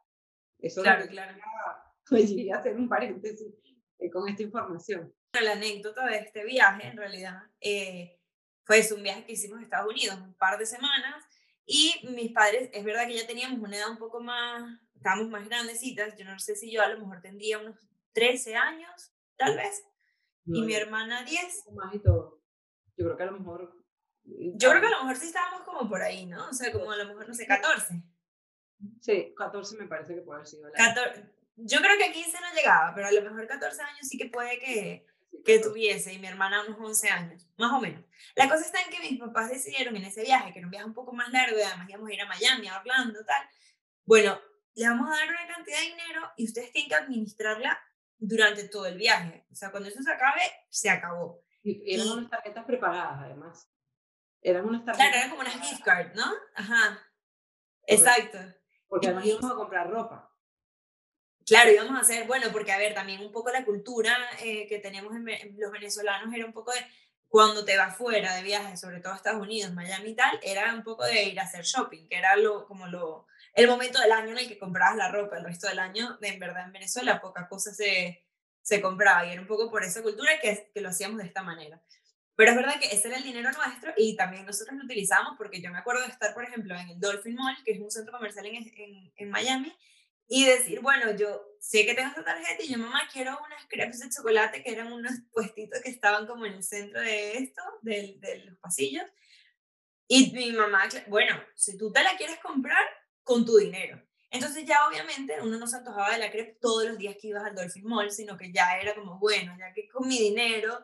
Eso 0.60 0.82
claro, 0.82 1.06
claro. 1.08 1.34
Pues 2.08 2.32
a 2.54 2.58
hacer 2.58 2.76
un 2.78 2.88
paréntesis 2.88 3.54
eh, 4.00 4.10
con 4.10 4.30
esta 4.30 4.44
información. 4.44 5.14
La 5.42 5.54
anécdota 5.54 6.06
de 6.06 6.18
este 6.18 6.46
viaje, 6.46 6.88
en 6.88 6.98
realidad, 6.98 7.42
eh, 7.60 8.20
fue 8.66 8.82
un 8.94 9.04
viaje 9.04 9.26
que 9.26 9.34
hicimos 9.34 9.60
a 9.60 9.64
Estados 9.64 9.92
Unidos, 9.92 10.20
un 10.20 10.34
par 10.34 10.58
de 10.58 10.66
semanas, 10.66 11.24
y 11.66 11.94
mis 12.10 12.32
padres, 12.32 12.70
es 12.74 12.84
verdad 12.84 13.08
que 13.08 13.16
ya 13.16 13.28
teníamos 13.28 13.60
una 13.60 13.78
edad 13.78 13.90
un 13.90 13.98
poco 13.98 14.20
más, 14.22 14.80
estábamos 14.96 15.30
más 15.30 15.48
grandecitas, 15.48 16.18
yo 16.18 16.26
no 16.26 16.38
sé 16.40 16.56
si 16.56 16.72
yo 16.72 16.82
a 16.82 16.90
lo 16.90 17.00
mejor 17.00 17.22
tendría 17.22 17.60
unos 17.60 17.78
13 18.14 18.56
años, 18.56 19.14
tal 19.38 19.56
vez, 19.56 19.84
y 20.46 20.62
mi 20.62 20.74
hermana 20.74 21.24
10. 21.24 21.64
Más 21.74 21.94
y 21.94 22.00
todo. 22.00 22.42
Yo 22.98 23.06
creo 23.06 23.18
que 23.18 23.24
a 23.24 23.28
lo 23.28 23.40
mejor... 23.40 23.76
Yo 24.24 24.70
creo 24.70 24.82
que 24.82 24.88
a 24.88 24.92
lo 24.92 25.04
mejor 25.04 25.18
sí 25.18 25.28
estábamos 25.28 25.62
como 25.62 25.88
por 25.88 26.02
ahí, 26.02 26.26
¿no? 26.26 26.50
O 26.50 26.54
sea, 26.54 26.72
como 26.72 26.92
a 26.92 26.98
lo 26.98 27.06
mejor, 27.06 27.28
no 27.28 27.34
sé, 27.34 27.46
14. 27.46 28.02
Sí, 29.02 29.34
14 29.38 29.78
me 29.78 29.88
parece 29.88 30.16
que 30.16 30.22
puede 30.22 30.38
haber 30.38 30.48
sido. 30.48 30.72
14, 30.72 31.26
yo 31.58 31.80
creo 31.80 31.98
que 31.98 32.12
15 32.12 32.32
no 32.42 32.56
llegaba, 32.56 32.94
pero 32.96 33.08
a 33.08 33.12
lo 33.12 33.22
mejor 33.22 33.48
14 33.48 33.82
años 33.82 34.08
sí 34.08 34.18
que 34.18 34.30
puede 34.30 34.60
que, 34.60 35.06
que 35.44 35.60
tuviese, 35.60 36.14
y 36.14 36.20
mi 36.20 36.28
hermana 36.28 36.64
unos 36.68 36.80
11 36.80 37.10
años, 37.10 37.48
más 37.58 37.72
o 37.72 37.80
menos. 37.80 38.04
La 38.36 38.50
cosa 38.50 38.66
está 38.66 38.82
en 38.82 38.90
que 38.90 39.00
mis 39.00 39.20
papás 39.20 39.50
decidieron 39.50 39.96
en 39.96 40.06
ese 40.06 40.24
viaje, 40.24 40.52
que 40.52 40.60
era 40.60 40.68
un 40.68 40.72
viaje 40.72 40.86
un 40.86 40.94
poco 40.94 41.14
más 41.14 41.32
largo, 41.32 41.58
y 41.58 41.62
además 41.62 41.90
íbamos 41.90 42.10
a 42.10 42.14
ir 42.14 42.22
a 42.22 42.26
Miami, 42.26 42.68
a 42.68 42.80
Orlando, 42.80 43.24
tal. 43.26 43.48
Bueno, 44.06 44.40
le 44.76 44.90
vamos 44.90 45.08
a 45.08 45.16
dar 45.16 45.30
una 45.30 45.48
cantidad 45.48 45.80
de 45.80 45.86
dinero 45.86 46.32
y 46.36 46.46
ustedes 46.46 46.72
tienen 46.72 46.90
que 46.90 46.96
administrarla 46.96 47.80
durante 48.18 48.68
todo 48.68 48.88
el 48.88 48.98
viaje. 48.98 49.46
O 49.52 49.56
sea, 49.56 49.72
cuando 49.72 49.90
eso 49.90 50.02
se 50.02 50.12
acabe, 50.12 50.42
se 50.70 50.90
acabó. 50.90 51.42
Y 51.64 51.94
eran 51.94 52.10
unas 52.10 52.30
tarjetas 52.30 52.66
preparadas, 52.66 53.24
además. 53.24 53.72
Eran 54.42 54.66
unas 54.66 54.86
tarjetas. 54.86 55.08
Claro, 55.08 55.18
eran 55.18 55.30
como 55.30 55.42
unas 55.42 55.70
gift 55.70 55.84
cards, 55.84 56.16
¿no? 56.16 56.32
Ajá. 56.56 57.00
Exacto. 57.88 58.38
Porque 58.88 59.08
además 59.08 59.26
íbamos 59.26 59.52
a 59.52 59.56
comprar 59.56 59.90
ropa. 59.90 60.35
Claro, 61.46 61.72
íbamos 61.72 61.96
a 61.96 62.02
hacer, 62.02 62.26
bueno, 62.26 62.48
porque 62.52 62.72
a 62.72 62.78
ver, 62.80 62.96
también 62.96 63.22
un 63.22 63.32
poco 63.32 63.52
la 63.52 63.64
cultura 63.64 64.18
eh, 64.42 64.66
que 64.68 64.80
tenemos 64.80 65.16
en, 65.16 65.26
los 65.60 65.72
venezolanos 65.72 66.34
era 66.34 66.46
un 66.46 66.54
poco 66.54 66.72
de 66.72 66.80
cuando 67.28 67.64
te 67.64 67.78
vas 67.78 67.96
fuera 67.96 68.36
de 68.36 68.42
viaje, 68.42 68.78
sobre 68.78 69.00
todo 69.00 69.14
a 69.14 69.18
Estados 69.18 69.42
Unidos, 69.42 69.72
Miami 69.74 70.12
y 70.12 70.16
tal, 70.16 70.40
era 70.42 70.74
un 70.74 70.84
poco 70.84 71.06
de 71.06 71.24
ir 71.24 71.40
a 71.40 71.44
hacer 71.44 71.64
shopping, 71.64 72.08
que 72.08 72.18
era 72.18 72.36
lo, 72.36 72.66
como 72.66 72.88
lo, 72.88 73.28
el 73.54 73.68
momento 73.68 74.00
del 74.00 74.12
año 74.12 74.32
en 74.32 74.40
el 74.40 74.48
que 74.48 74.58
comprabas 74.58 74.98
la 74.98 75.12
ropa, 75.12 75.38
el 75.38 75.44
resto 75.44 75.68
del 75.68 75.80
año, 75.80 76.18
en 76.20 76.40
verdad 76.40 76.66
en 76.66 76.72
Venezuela 76.72 77.22
poca 77.22 77.48
cosa 77.48 77.72
se, 77.74 78.26
se 78.62 78.82
compraba 78.82 79.28
y 79.28 79.34
era 79.34 79.42
un 79.42 79.48
poco 79.48 79.70
por 79.70 79.84
esa 79.84 80.02
cultura 80.02 80.40
que, 80.42 80.72
que 80.74 80.82
lo 80.82 80.90
hacíamos 80.90 81.20
de 81.20 81.26
esta 81.26 81.44
manera. 81.44 81.80
Pero 82.36 82.52
es 82.52 82.58
verdad 82.58 82.80
que 82.80 82.88
ese 82.88 83.08
era 83.08 83.18
el 83.18 83.24
dinero 83.24 83.52
nuestro 83.52 83.94
y 83.96 84.16
también 84.16 84.46
nosotros 84.46 84.76
lo 84.78 84.84
utilizamos 84.84 85.36
porque 85.38 85.62
yo 85.62 85.72
me 85.72 85.78
acuerdo 85.78 86.02
de 86.02 86.08
estar, 86.08 86.34
por 86.34 86.44
ejemplo, 86.44 86.76
en 86.76 86.90
el 86.90 87.00
Dolphin 87.00 87.36
Mall, 87.36 87.56
que 87.64 87.74
es 87.74 87.80
un 87.80 87.92
centro 87.92 88.14
comercial 88.14 88.48
en, 88.48 88.56
en, 88.56 89.14
en 89.16 89.30
Miami, 89.30 89.76
y 90.28 90.46
decir, 90.46 90.82
bueno, 90.82 91.16
yo 91.16 91.42
sé 91.60 91.86
que 91.86 91.94
tengo 91.94 92.10
esta 92.10 92.24
tarjeta 92.24 92.64
y 92.64 92.68
yo, 92.68 92.78
mamá, 92.78 93.02
quiero 93.12 93.38
unas 93.46 93.66
crepes 93.68 94.00
de 94.00 94.10
chocolate 94.10 94.64
que 94.64 94.72
eran 94.72 94.92
unos 94.92 95.14
puestitos 95.32 95.82
que 95.82 95.90
estaban 95.90 96.26
como 96.28 96.46
en 96.46 96.54
el 96.54 96.64
centro 96.64 97.02
de 97.02 97.38
esto, 97.38 97.62
de, 97.82 98.18
de 98.20 98.46
los 98.46 98.58
pasillos. 98.58 99.06
Y 100.08 100.32
mi 100.32 100.52
mamá, 100.52 100.84
bueno, 101.08 101.36
si 101.56 101.78
tú 101.78 101.92
te 101.92 102.04
la 102.04 102.16
quieres 102.18 102.40
comprar, 102.40 102.86
con 103.26 103.44
tu 103.44 103.58
dinero. 103.58 104.02
Entonces 104.30 104.66
ya 104.66 104.88
obviamente 104.88 105.36
uno 105.42 105.58
no 105.58 105.68
se 105.68 105.78
antojaba 105.78 106.12
de 106.12 106.20
la 106.20 106.32
crepe 106.32 106.58
todos 106.62 106.86
los 106.86 106.98
días 106.98 107.16
que 107.20 107.28
ibas 107.28 107.44
al 107.44 107.56
Dolphin 107.56 107.86
Mall, 107.86 108.12
sino 108.12 108.38
que 108.38 108.52
ya 108.52 108.78
era 108.80 108.94
como, 108.94 109.18
bueno, 109.20 109.56
ya 109.58 109.74
que 109.74 109.88
con 109.88 110.08
mi 110.08 110.20
dinero 110.20 110.80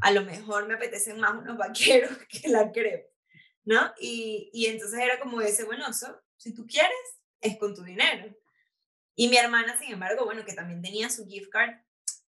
a 0.00 0.10
lo 0.12 0.22
mejor 0.22 0.66
me 0.66 0.74
apetecen 0.74 1.18
más 1.18 1.32
unos 1.32 1.56
vaqueros 1.58 2.16
que 2.28 2.48
la 2.48 2.70
crepe, 2.70 3.10
¿no? 3.64 3.92
Y, 4.00 4.50
y 4.52 4.66
entonces 4.66 5.00
era 5.00 5.18
como 5.18 5.40
ese, 5.40 5.64
bueno, 5.64 5.86
si 6.36 6.54
tú 6.54 6.66
quieres, 6.66 7.20
es 7.40 7.58
con 7.58 7.74
tu 7.74 7.82
dinero. 7.82 8.32
Y 9.14 9.28
mi 9.28 9.36
hermana, 9.36 9.78
sin 9.78 9.92
embargo, 9.92 10.24
bueno, 10.24 10.44
que 10.44 10.54
también 10.54 10.82
tenía 10.82 11.10
su 11.10 11.26
gift 11.26 11.50
card, 11.50 11.74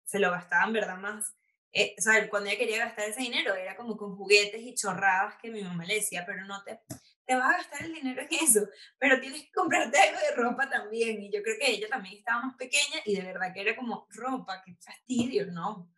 se 0.05 0.19
lo 0.19 0.31
gastaban, 0.31 0.73
¿verdad? 0.73 0.97
Más. 0.97 1.33
Eh, 1.71 1.95
o 1.97 2.01
sea, 2.01 2.29
cuando 2.29 2.49
ella 2.49 2.59
quería 2.59 2.85
gastar 2.85 3.09
ese 3.09 3.21
dinero 3.21 3.55
era 3.55 3.75
como 3.75 3.97
con 3.97 4.15
juguetes 4.15 4.61
y 4.61 4.75
chorradas 4.75 5.35
que 5.41 5.49
mi 5.49 5.63
mamá 5.63 5.85
le 5.85 5.95
decía, 5.95 6.23
pero 6.23 6.45
no 6.45 6.63
te, 6.63 6.81
te 7.25 7.35
vas 7.35 7.51
a 7.51 7.57
gastar 7.57 7.83
el 7.83 7.93
dinero 7.93 8.21
en 8.21 8.27
eso, 8.31 8.67
pero 8.99 9.19
tienes 9.19 9.43
que 9.43 9.51
comprarte 9.51 9.97
algo 9.97 10.19
de 10.19 10.35
ropa 10.35 10.69
también. 10.69 11.21
Y 11.21 11.31
yo 11.31 11.41
creo 11.41 11.57
que 11.59 11.71
ella 11.71 11.87
también 11.87 12.17
estaba 12.17 12.43
más 12.43 12.55
pequeña 12.55 12.99
y 13.05 13.15
de 13.15 13.23
verdad 13.23 13.53
que 13.53 13.61
era 13.61 13.75
como, 13.75 14.07
ropa, 14.11 14.61
qué 14.63 14.75
fastidio, 14.79 15.47
no. 15.47 15.89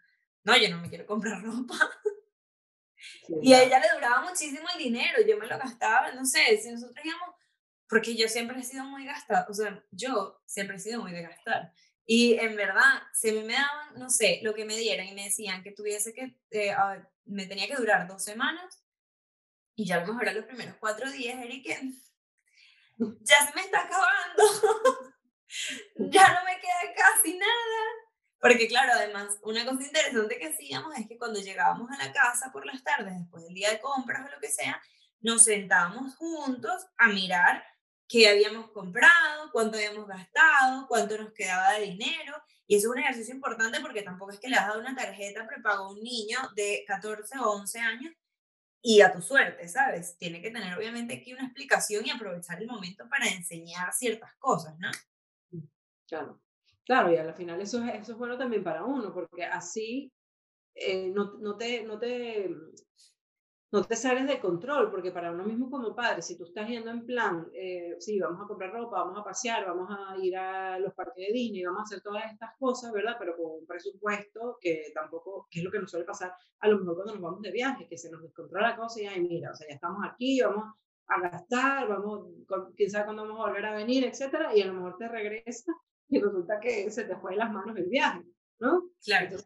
No, 0.43 0.55
yo 0.55 0.69
no 0.69 0.79
me 0.79 0.89
quiero 0.89 1.05
comprar 1.05 1.41
ropa. 1.43 1.75
y 3.41 3.53
a 3.53 3.63
ella 3.63 3.79
le 3.79 3.93
duraba 3.95 4.21
muchísimo 4.21 4.67
el 4.73 4.83
dinero, 4.83 5.17
yo 5.27 5.37
me 5.37 5.47
lo 5.47 5.57
gastaba, 5.57 6.11
no 6.11 6.23
sé, 6.25 6.57
si 6.57 6.71
nosotros 6.71 7.03
íbamos 7.03 7.35
porque 7.87 8.15
yo 8.15 8.27
siempre 8.27 8.59
he 8.59 8.63
sido 8.63 8.83
muy 8.85 9.05
gastada, 9.05 9.45
o 9.49 9.53
sea, 9.53 9.83
yo 9.91 10.41
siempre 10.45 10.77
he 10.77 10.79
sido 10.79 11.01
muy 11.01 11.11
de 11.11 11.23
gastar. 11.23 11.71
Y 12.05 12.33
en 12.33 12.55
verdad, 12.55 13.01
si 13.13 13.31
me 13.31 13.53
daban, 13.53 13.97
no 13.97 14.09
sé, 14.09 14.39
lo 14.43 14.53
que 14.53 14.65
me 14.65 14.77
dieran 14.77 15.07
y 15.07 15.13
me 15.13 15.25
decían 15.25 15.63
que 15.63 15.71
tuviese 15.71 16.13
que, 16.13 16.37
eh, 16.51 16.75
me 17.25 17.47
tenía 17.47 17.67
que 17.67 17.75
durar 17.75 18.07
dos 18.07 18.23
semanas, 18.23 18.83
y 19.75 19.85
ya 19.85 19.95
a 19.95 20.01
lo 20.01 20.07
mejor 20.07 20.29
a 20.29 20.33
los 20.33 20.45
primeros 20.45 20.75
cuatro 20.79 21.11
días, 21.11 21.43
Eric, 21.43 21.65
ya 22.97 23.45
se 23.45 23.55
me 23.55 23.61
está 23.61 23.81
acabando, 23.81 24.43
ya 26.11 26.33
no 26.33 26.45
me 26.45 26.59
queda 26.59 26.93
casi 26.95 27.37
nada. 27.37 28.05
Porque 28.39 28.67
claro, 28.67 28.93
además, 28.93 29.37
una 29.41 29.65
cosa 29.65 29.83
interesante 29.83 30.37
que 30.37 30.47
hacíamos 30.47 30.95
es 30.97 31.07
que 31.07 31.17
cuando 31.17 31.39
llegábamos 31.39 31.89
a 31.91 31.97
la 31.97 32.13
casa 32.13 32.51
por 32.51 32.65
las 32.65 32.83
tardes, 32.83 33.17
después 33.17 33.43
del 33.43 33.55
día 33.55 33.71
de 33.71 33.79
compras 33.79 34.25
o 34.25 34.31
lo 34.31 34.39
que 34.39 34.49
sea, 34.49 34.79
nos 35.21 35.45
sentábamos 35.45 36.15
juntos 36.15 36.85
a 36.97 37.07
mirar 37.09 37.65
qué 38.07 38.29
habíamos 38.29 38.69
comprado, 38.71 39.51
cuánto 39.51 39.77
habíamos 39.77 40.07
gastado, 40.07 40.87
cuánto 40.87 41.17
nos 41.17 41.33
quedaba 41.33 41.73
de 41.73 41.85
dinero 41.85 42.35
Y 42.67 42.75
eso 42.75 42.87
es 42.87 42.91
un 42.93 42.99
ejercicio 42.99 43.33
importante 43.33 43.79
porque 43.81 44.03
tampoco 44.03 44.31
es 44.31 44.39
que 44.39 44.49
le 44.49 44.55
has 44.55 44.67
dado 44.67 44.79
una 44.79 44.95
tarjeta 44.95 45.47
prepago 45.47 45.85
a 45.85 45.91
un 45.91 46.01
niño 46.01 46.37
de 46.55 46.83
14 46.87 47.39
o 47.39 47.51
11 47.51 47.79
años 47.79 48.13
y 48.81 49.01
a 49.01 49.11
tu 49.11 49.19
suerte, 49.19 49.67
¿sabes? 49.67 50.15
Tiene 50.17 50.41
que 50.41 50.51
tener 50.51 50.77
obviamente 50.77 51.15
aquí 51.15 51.33
una 51.33 51.45
explicación 51.45 52.05
y 52.05 52.11
aprovechar 52.11 52.61
el 52.61 52.67
momento 52.67 53.09
para 53.09 53.27
enseñar 53.27 53.91
ciertas 53.93 54.35
cosas, 54.37 54.77
¿no? 54.77 54.91
Claro, 56.07 56.39
claro, 56.85 57.11
y 57.11 57.17
al 57.17 57.33
final 57.33 57.59
eso 57.61 57.83
es, 57.83 58.01
eso 58.01 58.11
es 58.11 58.17
bueno 58.19 58.37
también 58.37 58.63
para 58.63 58.83
uno, 58.83 59.11
porque 59.11 59.43
así 59.43 60.11
eh, 60.75 61.09
no, 61.09 61.33
no, 61.39 61.57
te, 61.57 61.83
no, 61.83 61.97
te, 61.97 62.55
no 63.71 63.83
te 63.83 63.95
sales 63.95 64.27
de 64.27 64.39
control, 64.39 64.89
porque 64.89 65.11
para 65.11 65.31
uno 65.31 65.43
mismo 65.43 65.69
como 65.69 65.95
padre, 65.95 66.21
si 66.21 66.37
tú 66.37 66.45
estás 66.45 66.67
yendo 66.67 66.91
en 66.91 67.05
plan, 67.05 67.47
eh, 67.53 67.95
sí, 67.99 68.19
vamos 68.19 68.41
a 68.41 68.47
comprar 68.47 68.71
ropa, 68.71 69.03
vamos 69.03 69.19
a 69.19 69.23
pasear, 69.23 69.65
vamos 69.65 69.89
a 69.89 70.15
ir 70.17 70.37
a 70.37 70.79
los 70.79 70.93
parques 70.93 71.27
de 71.27 71.33
Disney, 71.33 71.63
vamos 71.65 71.79
a 71.79 71.83
hacer 71.83 72.01
todas 72.01 72.31
estas 72.31 72.51
cosas, 72.57 72.91
¿verdad? 72.93 73.15
Pero 73.19 73.35
con 73.35 73.59
un 73.59 73.65
presupuesto 73.65 74.57
que 74.61 74.91
tampoco, 74.93 75.47
que 75.49 75.59
es 75.59 75.65
lo 75.65 75.71
que 75.71 75.79
nos 75.79 75.91
suele 75.91 76.05
pasar 76.05 76.33
a 76.59 76.67
lo 76.67 76.79
mejor 76.79 76.95
cuando 76.95 77.13
nos 77.13 77.21
vamos 77.21 77.41
de 77.41 77.51
viaje, 77.51 77.87
que 77.87 77.97
se 77.97 78.09
nos 78.11 78.21
descontrola 78.21 78.69
la 78.69 78.75
cosa 78.77 79.01
y, 79.01 79.07
ay, 79.07 79.21
mira, 79.21 79.51
o 79.51 79.55
sea, 79.55 79.67
ya 79.67 79.75
estamos 79.75 80.01
aquí, 80.05 80.39
vamos 80.41 80.73
a 81.07 81.19
gastar, 81.21 81.87
vamos, 81.87 82.29
quién 82.75 82.89
sabe 82.89 83.05
cuándo 83.05 83.27
vamos 83.27 83.39
a 83.39 83.49
volver 83.49 83.65
a 83.65 83.75
venir, 83.75 84.05
etcétera, 84.05 84.55
y 84.55 84.61
a 84.61 84.67
lo 84.67 84.73
mejor 84.73 84.97
te 84.97 85.07
regresa 85.07 85.71
y 86.07 86.19
resulta 86.19 86.59
que 86.59 86.89
se 86.91 87.03
te 87.05 87.15
fue 87.17 87.31
de 87.31 87.37
las 87.37 87.51
manos 87.51 87.75
el 87.77 87.89
viaje, 87.89 88.23
¿no? 88.59 88.89
Claro. 89.03 89.37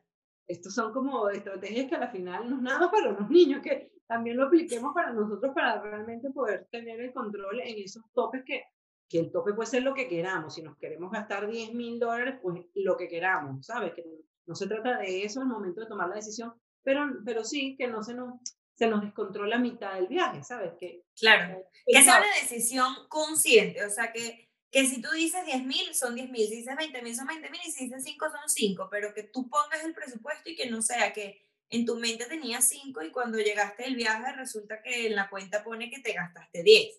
estos 0.47 0.73
son 0.73 0.93
como 0.93 1.29
estrategias 1.29 1.89
que 1.89 1.95
al 1.95 2.11
final 2.11 2.49
no 2.49 2.57
es 2.57 2.61
nada 2.61 2.91
para 2.91 3.11
los 3.11 3.29
niños, 3.29 3.61
que 3.61 3.91
también 4.09 4.37
lo 4.37 4.47
apliquemos 4.47 4.91
para 4.91 5.13
nosotros 5.13 5.53
para 5.53 5.79
realmente 5.83 6.31
poder 6.31 6.67
tener 6.71 6.99
el 6.99 7.13
control 7.13 7.61
en 7.61 7.77
esos 7.77 8.03
topes 8.11 8.41
que, 8.43 8.63
que 9.07 9.19
el 9.19 9.31
tope 9.31 9.53
puede 9.53 9.69
ser 9.69 9.83
lo 9.83 9.93
que 9.93 10.07
queramos. 10.07 10.55
Si 10.55 10.63
nos 10.63 10.75
queremos 10.77 11.11
gastar 11.11 11.47
10 11.47 11.75
mil 11.75 11.99
dólares, 11.99 12.39
pues 12.41 12.65
lo 12.73 12.97
que 12.97 13.07
queramos, 13.07 13.67
¿sabes? 13.67 13.93
Que 13.93 14.03
no 14.47 14.55
se 14.55 14.65
trata 14.65 14.97
de 14.97 15.23
eso 15.23 15.41
al 15.41 15.47
momento 15.47 15.81
de 15.81 15.87
tomar 15.87 16.09
la 16.09 16.15
decisión, 16.15 16.55
pero, 16.83 17.07
pero 17.23 17.43
sí 17.43 17.75
que 17.77 17.87
no 17.87 18.01
se 18.01 18.15
nos, 18.15 18.33
se 18.73 18.87
nos 18.87 19.03
descontrola 19.03 19.57
a 19.57 19.59
mitad 19.59 19.93
del 19.93 20.07
viaje, 20.07 20.43
¿sabes? 20.43 20.71
Que, 20.79 21.03
claro, 21.15 21.61
que 21.85 22.01
sea 22.01 22.17
una 22.17 22.41
decisión 22.41 22.91
consciente, 23.09 23.85
o 23.85 23.91
sea, 23.91 24.11
que 24.11 24.49
que 24.71 24.85
si 24.85 25.01
tú 25.01 25.09
dices 25.11 25.43
10 25.45 25.65
mil, 25.65 25.95
son 25.95 26.13
10 26.13 26.29
mil, 26.29 26.47
si 26.47 26.57
dices 26.57 26.75
20 26.75 27.01
mil, 27.01 27.15
son 27.15 27.25
20 27.25 27.49
mil, 27.49 27.61
y 27.65 27.71
si 27.71 27.85
dices 27.85 28.03
5, 28.03 28.25
son 28.29 28.47
5, 28.47 28.87
pero 28.91 29.13
que 29.15 29.23
tú 29.23 29.49
pongas 29.49 29.83
el 29.83 29.95
presupuesto 29.95 30.47
y 30.49 30.55
que 30.55 30.69
no 30.69 30.83
sea 30.83 31.11
que 31.11 31.48
en 31.69 31.85
tu 31.85 31.95
mente 31.95 32.25
tenías 32.25 32.67
5 32.67 33.03
y 33.03 33.11
cuando 33.11 33.37
llegaste 33.37 33.83
del 33.83 33.95
viaje 33.95 34.33
resulta 34.33 34.81
que 34.81 35.07
en 35.07 35.15
la 35.15 35.29
cuenta 35.29 35.63
pone 35.63 35.89
que 35.89 35.99
te 35.99 36.13
gastaste 36.13 36.63
10. 36.63 36.95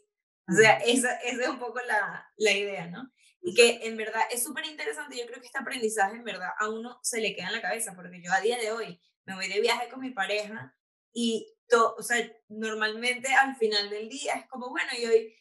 O 0.48 0.52
sea, 0.52 0.78
esa, 0.78 1.14
esa 1.16 1.42
es 1.42 1.48
un 1.48 1.58
poco 1.58 1.80
la, 1.86 2.28
la 2.36 2.52
idea, 2.52 2.86
¿no? 2.86 3.10
Y 3.42 3.54
que 3.54 3.86
en 3.86 3.96
verdad 3.96 4.22
es 4.30 4.42
súper 4.42 4.66
interesante, 4.66 5.16
yo 5.16 5.26
creo 5.26 5.40
que 5.40 5.46
este 5.46 5.58
aprendizaje 5.58 6.16
en 6.16 6.24
verdad 6.24 6.50
a 6.58 6.68
uno 6.68 6.98
se 7.02 7.20
le 7.20 7.34
queda 7.34 7.48
en 7.48 7.54
la 7.54 7.62
cabeza, 7.62 7.94
porque 7.94 8.20
yo 8.22 8.32
a 8.32 8.40
día 8.40 8.58
de 8.58 8.72
hoy 8.72 9.00
me 9.24 9.34
voy 9.34 9.48
de 9.48 9.60
viaje 9.60 9.88
con 9.88 10.00
mi 10.00 10.10
pareja 10.10 10.76
y, 11.12 11.52
to, 11.68 11.94
o 11.96 12.02
sea, 12.02 12.30
normalmente 12.48 13.32
al 13.34 13.56
final 13.56 13.90
del 13.90 14.08
día 14.08 14.34
es 14.34 14.46
como, 14.48 14.70
bueno, 14.70 14.90
y 14.98 15.06
hoy 15.06 15.34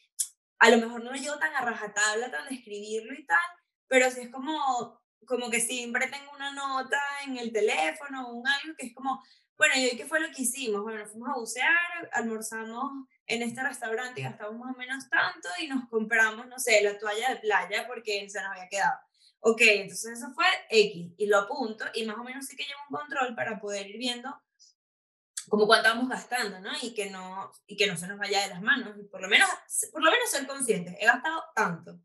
a 0.58 0.70
lo 0.70 0.78
mejor 0.78 1.02
no 1.02 1.12
lo 1.12 1.16
llevo 1.16 1.38
tan 1.38 1.54
a 1.54 1.62
rajatabla, 1.62 2.30
tan 2.30 2.48
de 2.48 2.54
escribirlo 2.54 3.14
y 3.14 3.26
tal, 3.26 3.38
pero 3.88 4.10
sí 4.10 4.22
es 4.22 4.30
como, 4.30 4.99
como 5.26 5.50
que 5.50 5.60
siempre 5.60 6.08
tengo 6.08 6.32
una 6.32 6.52
nota 6.52 7.00
en 7.24 7.38
el 7.38 7.52
teléfono 7.52 8.28
o 8.28 8.34
un 8.34 8.46
algo 8.46 8.74
que 8.76 8.86
es 8.86 8.94
como, 8.94 9.22
bueno, 9.56 9.74
¿y 9.76 9.90
hoy 9.90 9.96
qué 9.96 10.06
fue 10.06 10.20
lo 10.20 10.30
que 10.34 10.42
hicimos? 10.42 10.82
Bueno, 10.82 11.06
fuimos 11.06 11.28
a 11.28 11.38
bucear, 11.38 12.10
almorzamos 12.12 13.06
en 13.26 13.42
este 13.42 13.62
restaurante 13.62 14.20
y 14.20 14.24
gastamos 14.24 14.58
más 14.58 14.74
o 14.74 14.78
menos 14.78 15.08
tanto 15.08 15.48
y 15.60 15.68
nos 15.68 15.88
compramos, 15.88 16.46
no 16.46 16.58
sé, 16.58 16.82
la 16.82 16.98
toalla 16.98 17.30
de 17.30 17.36
playa 17.36 17.86
porque 17.86 18.28
se 18.28 18.40
nos 18.40 18.52
había 18.52 18.68
quedado. 18.68 18.98
Ok, 19.40 19.60
entonces 19.62 20.18
eso 20.18 20.32
fue 20.34 20.44
X 20.68 21.12
y 21.16 21.26
lo 21.26 21.38
apunto 21.38 21.84
y 21.94 22.04
más 22.04 22.16
o 22.16 22.24
menos 22.24 22.46
sí 22.46 22.56
que 22.56 22.64
llevo 22.64 22.80
un 22.88 22.96
control 22.96 23.34
para 23.34 23.60
poder 23.60 23.86
ir 23.86 23.98
viendo 23.98 24.34
como 25.48 25.66
cuánto 25.66 25.88
vamos 25.88 26.08
gastando, 26.08 26.60
¿no? 26.60 26.70
Y 26.80 26.94
que 26.94 27.10
no, 27.10 27.52
y 27.66 27.76
que 27.76 27.86
no 27.86 27.96
se 27.96 28.06
nos 28.06 28.18
vaya 28.18 28.42
de 28.42 28.48
las 28.48 28.62
manos. 28.62 28.96
Y 28.98 29.04
por 29.04 29.20
lo 29.20 29.28
menos, 29.28 29.48
por 29.92 30.02
lo 30.02 30.10
menos 30.10 30.30
ser 30.30 30.46
conscientes, 30.46 30.96
he 30.98 31.06
gastado 31.06 31.44
tanto. 31.54 31.98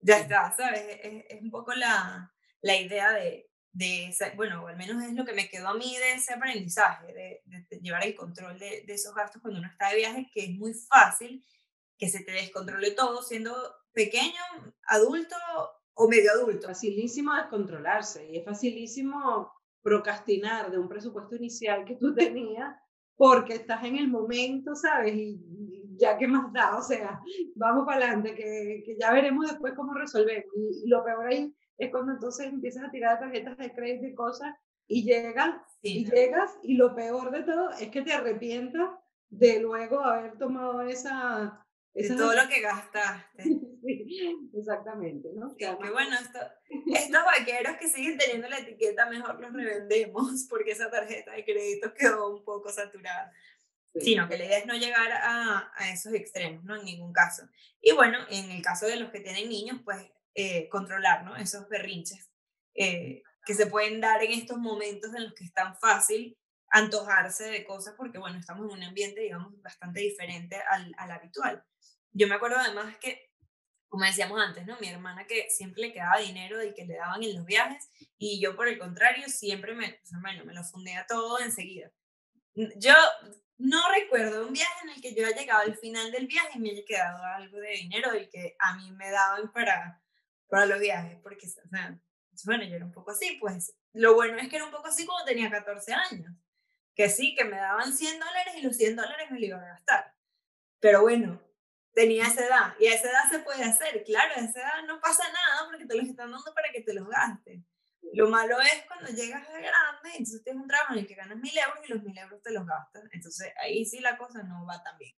Ya 0.00 0.18
está, 0.18 0.54
¿sabes? 0.56 0.98
Es, 1.02 1.24
es 1.28 1.42
un 1.42 1.50
poco 1.50 1.74
la, 1.74 2.32
la 2.60 2.76
idea 2.76 3.12
de, 3.12 3.48
de, 3.72 4.14
bueno, 4.36 4.66
al 4.66 4.76
menos 4.76 5.02
es 5.04 5.12
lo 5.12 5.24
que 5.24 5.32
me 5.32 5.48
quedó 5.48 5.68
a 5.68 5.74
mí 5.74 5.96
de 5.96 6.12
ese 6.12 6.34
aprendizaje, 6.34 7.12
de, 7.12 7.42
de, 7.44 7.80
llevar 7.80 8.04
el 8.04 8.14
control 8.14 8.58
de, 8.58 8.84
de, 8.86 8.94
esos 8.94 9.14
gastos 9.14 9.40
cuando 9.42 9.60
uno 9.60 9.68
está 9.68 9.90
de 9.90 9.96
viaje, 9.96 10.30
que 10.32 10.44
es 10.44 10.50
muy 10.50 10.74
fácil 10.74 11.44
que 11.98 12.08
se 12.08 12.22
te 12.22 12.32
descontrole 12.32 12.92
todo 12.92 13.22
siendo 13.22 13.54
pequeño, 13.92 14.40
adulto 14.86 15.34
o 15.94 16.08
medio 16.08 16.30
adulto. 16.32 16.68
Facilísimo 16.68 17.34
descontrolarse 17.34 18.30
y 18.30 18.38
es 18.38 18.44
facilísimo 18.44 19.52
procrastinar 19.82 20.70
de 20.70 20.78
un 20.78 20.88
presupuesto 20.88 21.36
inicial 21.36 21.84
que 21.84 21.96
tú 21.96 22.14
tenías 22.14 22.76
porque 23.16 23.54
estás 23.54 23.84
en 23.84 23.96
el 23.96 24.08
momento, 24.08 24.76
¿sabes? 24.76 25.14
Y, 25.14 25.40
ya 26.00 26.16
que 26.16 26.28
más 26.28 26.52
da, 26.52 26.76
o 26.76 26.82
sea, 26.82 27.20
vamos 27.56 27.84
para 27.84 28.06
adelante, 28.06 28.32
que, 28.36 28.84
que, 28.86 28.96
ya 28.96 29.12
veremos 29.12 29.48
después 29.48 29.74
cómo 29.74 29.92
resolvemos. 29.94 30.46
Y, 30.54 30.88
lo 30.88 31.04
peor 31.04 31.26
ahí 31.26 31.52
es 31.78 31.90
cuando 31.90 32.12
entonces 32.12 32.46
empiezas 32.46 32.84
a 32.84 32.90
tirar 32.90 33.18
tarjetas 33.18 33.56
de 33.56 33.72
crédito 33.72 34.06
y 34.06 34.14
cosas 34.14 34.54
y 34.86 35.04
llegas, 35.04 35.54
y 35.82 36.04
llegas, 36.04 36.50
y 36.62 36.74
lo 36.74 36.94
peor 36.94 37.30
de 37.30 37.42
todo 37.42 37.70
es 37.72 37.88
que 37.90 38.02
te 38.02 38.12
arrepientas 38.12 38.90
de 39.28 39.60
luego 39.60 40.00
haber 40.00 40.38
tomado 40.38 40.82
esa, 40.82 41.66
de 41.94 42.16
todo 42.16 42.34
lo 42.34 42.48
que 42.48 42.60
gastaste. 42.60 43.44
Sí, 43.80 44.50
exactamente, 44.54 45.28
¿no? 45.34 45.56
Que 45.56 45.70
bueno, 45.70 46.14
esto, 46.20 46.38
estos 46.94 47.24
vaqueros 47.24 47.76
que 47.78 47.88
siguen 47.88 48.18
teniendo 48.18 48.48
la 48.48 48.58
etiqueta, 48.58 49.08
mejor 49.08 49.40
los 49.40 49.52
revendemos 49.52 50.46
porque 50.50 50.72
esa 50.72 50.90
tarjeta 50.90 51.32
de 51.32 51.44
crédito 51.44 51.94
quedó 51.94 52.36
un 52.36 52.44
poco 52.44 52.70
saturada. 52.70 53.32
Sino 53.94 54.28
que 54.28 54.36
la 54.36 54.44
idea 54.44 54.58
es 54.58 54.66
no 54.66 54.74
llegar 54.74 55.10
a, 55.10 55.72
a, 55.74 55.90
esos 55.90 56.12
extremos, 56.12 56.64
¿no? 56.64 56.76
En 56.76 56.84
ningún 56.84 57.12
caso. 57.12 57.48
Y 57.80 57.92
bueno, 57.92 58.18
en 58.30 58.50
el 58.50 58.62
caso 58.62 58.86
de 58.86 58.96
los 58.96 59.10
que 59.10 59.20
tienen 59.20 59.48
niños, 59.48 59.80
pues 59.84 59.98
eh, 60.34 60.68
controlar, 60.68 61.24
¿no? 61.24 61.36
Esos 61.36 61.68
berrinches 61.68 62.30
eh, 62.74 63.22
que 63.44 63.54
se 63.54 63.66
pueden 63.66 64.00
dar 64.00 64.22
en 64.22 64.32
estos 64.32 64.58
momentos 64.58 65.14
en 65.14 65.24
los 65.24 65.34
que 65.34 65.44
es 65.44 65.52
tan 65.52 65.76
fácil 65.78 66.36
antojarse 66.70 67.44
de 67.44 67.64
cosas 67.64 67.94
porque, 67.96 68.18
bueno, 68.18 68.38
estamos 68.38 68.70
en 68.70 68.78
un 68.78 68.84
ambiente, 68.84 69.20
digamos, 69.20 69.60
bastante 69.62 70.00
diferente 70.00 70.56
al, 70.70 70.94
al 70.98 71.10
habitual. 71.10 71.64
Yo 72.12 72.28
me 72.28 72.34
acuerdo 72.34 72.58
además 72.58 72.96
que, 72.98 73.30
como 73.88 74.04
decíamos 74.04 74.40
antes, 74.40 74.66
¿no? 74.66 74.78
Mi 74.80 74.88
hermana 74.88 75.26
que 75.26 75.48
siempre 75.48 75.82
le 75.82 75.92
quedaba 75.92 76.18
dinero 76.18 76.62
y 76.62 76.74
que 76.74 76.84
le 76.84 76.96
daban 76.96 77.22
en 77.22 77.36
los 77.36 77.46
viajes 77.46 77.88
y 78.18 78.40
yo 78.40 78.54
por 78.54 78.68
el 78.68 78.78
contrario 78.78 79.28
siempre 79.28 79.74
me, 79.74 80.00
bueno, 80.20 80.44
me 80.44 80.54
lo 80.54 80.62
fundía 80.62 81.06
todo 81.08 81.40
enseguida. 81.40 81.90
Yo 82.76 82.94
no 83.58 83.80
recuerdo 83.92 84.46
un 84.46 84.52
viaje 84.52 84.84
en 84.84 84.90
el 84.90 85.00
que 85.00 85.14
yo 85.14 85.26
haya 85.26 85.36
llegado 85.36 85.62
al 85.62 85.76
final 85.76 86.12
del 86.12 86.26
viaje 86.26 86.50
y 86.54 86.60
me 86.60 86.70
haya 86.70 86.84
quedado 86.86 87.24
algo 87.24 87.58
de 87.58 87.70
dinero 87.70 88.14
y 88.16 88.28
que 88.28 88.56
a 88.58 88.76
mí 88.76 88.90
me 88.92 89.10
daban 89.10 89.52
para, 89.52 90.00
para 90.48 90.66
los 90.66 90.80
viajes, 90.80 91.18
porque, 91.22 91.46
o 91.46 91.68
sea, 91.68 91.98
bueno, 92.44 92.64
yo 92.64 92.76
era 92.76 92.84
un 92.84 92.92
poco 92.92 93.10
así, 93.10 93.36
pues 93.40 93.74
lo 93.92 94.14
bueno 94.14 94.38
es 94.38 94.48
que 94.48 94.56
era 94.56 94.64
un 94.64 94.70
poco 94.70 94.86
así 94.86 95.06
cuando 95.06 95.24
tenía 95.24 95.50
14 95.50 95.92
años, 95.92 96.32
que 96.94 97.08
sí, 97.08 97.34
que 97.34 97.44
me 97.44 97.56
daban 97.56 97.92
100 97.92 98.18
dólares 98.18 98.54
y 98.56 98.62
los 98.62 98.76
100 98.76 98.96
dólares 98.96 99.30
me 99.30 99.38
lo 99.38 99.46
iban 99.46 99.62
a 99.62 99.68
gastar. 99.68 100.14
Pero 100.80 101.02
bueno, 101.02 101.40
tenía 101.92 102.26
esa 102.26 102.46
edad. 102.46 102.74
Y 102.78 102.86
a 102.86 102.94
esa 102.94 103.10
edad 103.10 103.30
se 103.30 103.40
puede 103.40 103.64
hacer, 103.64 104.04
claro, 104.04 104.34
a 104.36 104.40
esa 104.40 104.60
edad 104.60 104.86
no 104.86 105.00
pasa 105.00 105.24
nada 105.24 105.68
porque 105.68 105.86
te 105.86 105.96
los 105.96 106.08
están 106.08 106.30
dando 106.30 106.54
para 106.54 106.70
que 106.72 106.82
te 106.82 106.94
los 106.94 107.08
gastes. 107.08 107.60
Lo 108.14 108.28
malo 108.30 108.58
es 108.60 108.84
cuando 108.86 109.10
llegas 109.10 109.46
a 109.48 109.58
grande, 109.58 110.10
entonces 110.12 110.42
tienes 110.42 110.62
un 110.62 110.68
trabajo 110.68 110.92
en 110.94 111.00
el 111.00 111.06
que 111.06 111.14
ganas 111.14 111.38
mil 111.38 111.52
euros 111.56 111.84
y 111.84 111.92
los 111.92 112.02
mil 112.02 112.16
euros 112.16 112.40
te 112.42 112.52
los 112.52 112.64
gastas. 112.64 113.04
Entonces 113.12 113.52
ahí 113.62 113.84
sí 113.84 114.00
la 114.00 114.16
cosa 114.16 114.42
no 114.44 114.64
va 114.64 114.82
tan 114.82 114.96
bien. 114.98 115.14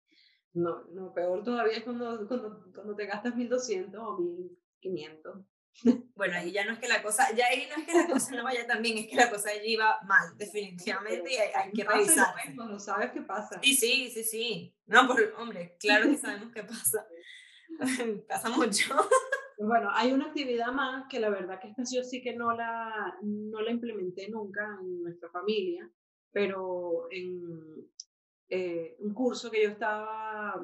No, 0.53 0.83
no, 0.85 1.13
peor 1.13 1.43
todavía 1.43 1.77
es 1.77 1.83
cuando, 1.83 2.27
cuando, 2.27 2.71
cuando 2.73 2.95
te 2.95 3.05
gastas 3.05 3.35
1200 3.35 4.01
o 4.01 4.17
1500. 4.81 5.45
Bueno, 6.15 6.35
ahí 6.35 6.51
ya 6.51 6.65
no 6.65 6.73
es 6.73 6.79
que 6.79 6.87
la 6.89 7.01
cosa, 7.01 7.33
ya 7.33 7.45
ahí 7.47 7.67
no 7.69 7.81
es 7.81 7.87
que 7.87 7.93
la 7.93 8.07
cosa 8.07 8.35
no 8.35 8.43
vaya 8.43 8.67
tan 8.67 8.81
bien, 8.81 8.97
es 8.97 9.07
que 9.07 9.15
la 9.15 9.29
cosa 9.29 9.49
allí 9.49 9.77
va 9.77 9.99
mal, 10.05 10.37
definitivamente, 10.37 11.31
y 11.31 11.37
hay, 11.37 11.71
que 11.71 11.83
revisar. 11.83 12.33
No 12.53 12.77
sabes 12.79 13.11
qué 13.11 13.21
pasa. 13.21 13.59
Sí, 13.63 13.73
sí, 13.73 14.09
sí, 14.09 14.23
sí. 14.23 14.75
No, 14.85 15.07
por, 15.07 15.21
hombre, 15.37 15.77
claro 15.79 16.09
que 16.09 16.17
sabemos 16.17 16.51
qué 16.53 16.63
pasa. 16.63 17.07
pasa 18.27 18.49
mucho. 18.49 18.95
Bueno, 19.57 19.89
hay 19.93 20.11
una 20.11 20.27
actividad 20.27 20.71
más 20.71 21.05
que 21.09 21.19
la 21.19 21.29
verdad 21.29 21.59
que 21.59 21.67
esta 21.69 21.83
yo 21.83 22.03
sí 22.03 22.21
que 22.21 22.35
no 22.35 22.53
la, 22.53 23.17
no 23.21 23.61
la 23.61 23.71
implementé 23.71 24.29
nunca 24.29 24.77
en 24.81 25.03
nuestra 25.03 25.29
familia, 25.29 25.89
pero 26.31 27.07
en 27.11 27.89
eh, 28.49 28.95
un 28.99 29.13
curso 29.13 29.51
que 29.51 29.63
yo 29.63 29.69
estaba 29.69 30.55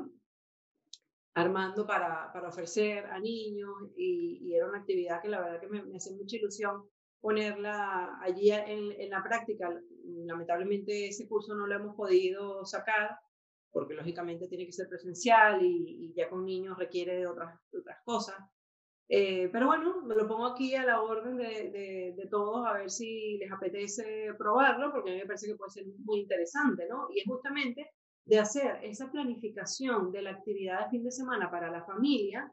armando 1.36 1.86
para, 1.86 2.32
para 2.34 2.48
ofrecer 2.48 3.06
a 3.08 3.20
niños 3.20 3.70
y, 3.96 4.54
era 4.56 4.68
una 4.68 4.80
actividad 4.80 5.22
que 5.22 5.28
la 5.28 5.42
verdad 5.42 5.60
que 5.60 5.68
me, 5.68 5.84
me 5.84 5.98
hace 5.98 6.16
mucha 6.16 6.38
ilusión 6.38 6.84
ponerla 7.20 8.20
allí 8.22 8.52
en, 8.52 8.92
en, 9.00 9.10
la 9.10 9.22
práctica. 9.22 9.70
Lamentablemente 10.26 11.10
ese 11.10 11.28
curso 11.28 11.54
no 11.54 11.68
lo 11.68 11.76
hemos 11.76 11.96
podido 11.96 12.66
sacar 12.66 13.18
porque 13.72 13.96
lógicamente 13.96 14.48
tiene 14.48 14.66
que 14.66 14.72
ser 14.72 14.88
presencial 14.88 15.62
y, 15.62 16.06
y 16.06 16.14
ya 16.16 16.30
con 16.30 16.46
niños 16.46 16.78
requiere 16.78 17.18
de 17.18 17.28
otras, 17.28 17.60
otras 17.78 17.98
cosas. 18.06 18.36
Eh, 19.10 19.50
pero 19.52 19.68
bueno, 19.68 20.02
me 20.04 20.16
lo 20.16 20.28
pongo 20.28 20.46
aquí 20.46 20.74
a 20.76 20.86
la 20.86 21.02
orden 21.02 21.36
de, 21.36 21.70
de, 21.70 22.14
de, 22.16 22.28
todos 22.28 22.66
a 22.66 22.74
ver 22.74 22.90
si 22.90 23.38
les 23.38 23.52
apetece 23.52 24.34
probarlo, 24.38 24.92
porque 24.92 25.12
a 25.12 25.14
mí 25.14 25.20
me 25.20 25.28
parece 25.28 25.48
que 25.48 25.56
puede 25.56 25.72
ser 25.72 25.86
muy 26.06 26.22
interesante, 26.22 26.88
¿no? 26.88 27.08
Y 27.14 27.20
es 27.20 27.26
justamente 27.28 27.92
de 28.26 28.40
hacer 28.40 28.80
esa 28.84 29.12
planificación 29.12 30.12
de 30.12 30.24
la 30.24 30.32
actividad 30.32 30.86
de 30.86 30.90
fin 30.90 31.04
de 31.04 31.12
semana 31.12 31.50
para 31.52 31.70
la 31.70 31.86
familia, 31.86 32.52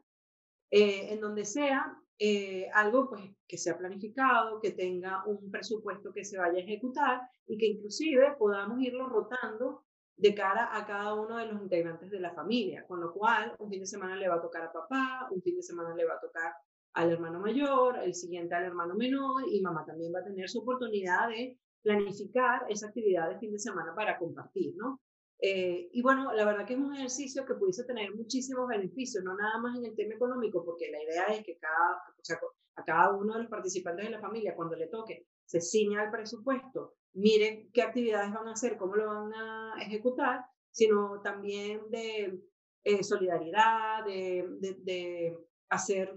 eh, 0.69 1.13
en 1.13 1.19
donde 1.19 1.45
sea 1.45 1.97
eh, 2.19 2.69
algo 2.73 3.09
pues, 3.09 3.23
que 3.47 3.57
sea 3.57 3.77
planificado, 3.77 4.61
que 4.61 4.71
tenga 4.71 5.23
un 5.25 5.49
presupuesto 5.49 6.13
que 6.13 6.23
se 6.23 6.37
vaya 6.37 6.59
a 6.59 6.63
ejecutar 6.63 7.21
y 7.47 7.57
que 7.57 7.65
inclusive 7.65 8.35
podamos 8.37 8.79
irlo 8.81 9.07
rotando 9.07 9.83
de 10.15 10.35
cara 10.35 10.77
a 10.77 10.85
cada 10.85 11.15
uno 11.15 11.37
de 11.37 11.47
los 11.47 11.61
integrantes 11.61 12.11
de 12.11 12.19
la 12.19 12.33
familia, 12.33 12.85
con 12.87 13.01
lo 13.01 13.11
cual 13.11 13.55
un 13.57 13.69
fin 13.69 13.79
de 13.79 13.87
semana 13.87 14.15
le 14.15 14.29
va 14.29 14.35
a 14.35 14.41
tocar 14.41 14.61
a 14.61 14.71
papá, 14.71 15.27
un 15.31 15.41
fin 15.41 15.55
de 15.55 15.63
semana 15.63 15.95
le 15.95 16.05
va 16.05 16.13
a 16.13 16.19
tocar 16.19 16.53
al 16.93 17.11
hermano 17.11 17.39
mayor, 17.39 17.97
el 17.97 18.13
siguiente 18.13 18.53
al 18.53 18.65
hermano 18.65 18.93
menor 18.93 19.43
y 19.51 19.59
mamá 19.61 19.83
también 19.85 20.13
va 20.13 20.19
a 20.19 20.23
tener 20.23 20.47
su 20.47 20.59
oportunidad 20.59 21.29
de 21.29 21.57
planificar 21.81 22.65
esa 22.69 22.87
actividad 22.87 23.29
de 23.29 23.39
fin 23.39 23.51
de 23.51 23.59
semana 23.59 23.93
para 23.95 24.17
compartir, 24.19 24.75
¿no? 24.77 25.01
Eh, 25.45 25.89
y 25.91 26.01
bueno, 26.01 26.31
la 26.31 26.45
verdad 26.45 26.65
que 26.65 26.71
es 26.73 26.79
un 26.79 26.95
ejercicio 26.95 27.45
que 27.45 27.55
pudiese 27.55 27.83
tener 27.83 28.15
muchísimos 28.15 28.65
beneficios, 28.65 29.25
no 29.25 29.35
nada 29.35 29.57
más 29.57 29.77
en 29.77 29.83
el 29.83 29.93
tema 29.93 30.13
económico, 30.13 30.63
porque 30.63 30.89
la 30.89 31.03
idea 31.03 31.25
es 31.25 31.43
que 31.43 31.57
cada, 31.57 31.97
o 32.17 32.23
sea, 32.23 32.39
a 32.77 32.83
cada 32.85 33.11
uno 33.11 33.33
de 33.33 33.41
los 33.41 33.49
participantes 33.49 34.05
de 34.05 34.11
la 34.11 34.21
familia, 34.21 34.55
cuando 34.55 34.77
le 34.77 34.87
toque, 34.87 35.27
se 35.45 35.59
ciña 35.59 36.05
el 36.05 36.11
presupuesto, 36.11 36.95
miren 37.11 37.69
qué 37.73 37.81
actividades 37.81 38.31
van 38.31 38.47
a 38.47 38.53
hacer, 38.53 38.77
cómo 38.77 38.95
lo 38.95 39.05
van 39.05 39.33
a 39.33 39.75
ejecutar, 39.81 40.45
sino 40.71 41.19
también 41.21 41.91
de 41.91 42.39
eh, 42.85 43.03
solidaridad, 43.03 44.05
de, 44.05 44.47
de, 44.61 44.75
de 44.79 45.37
hacer 45.67 46.15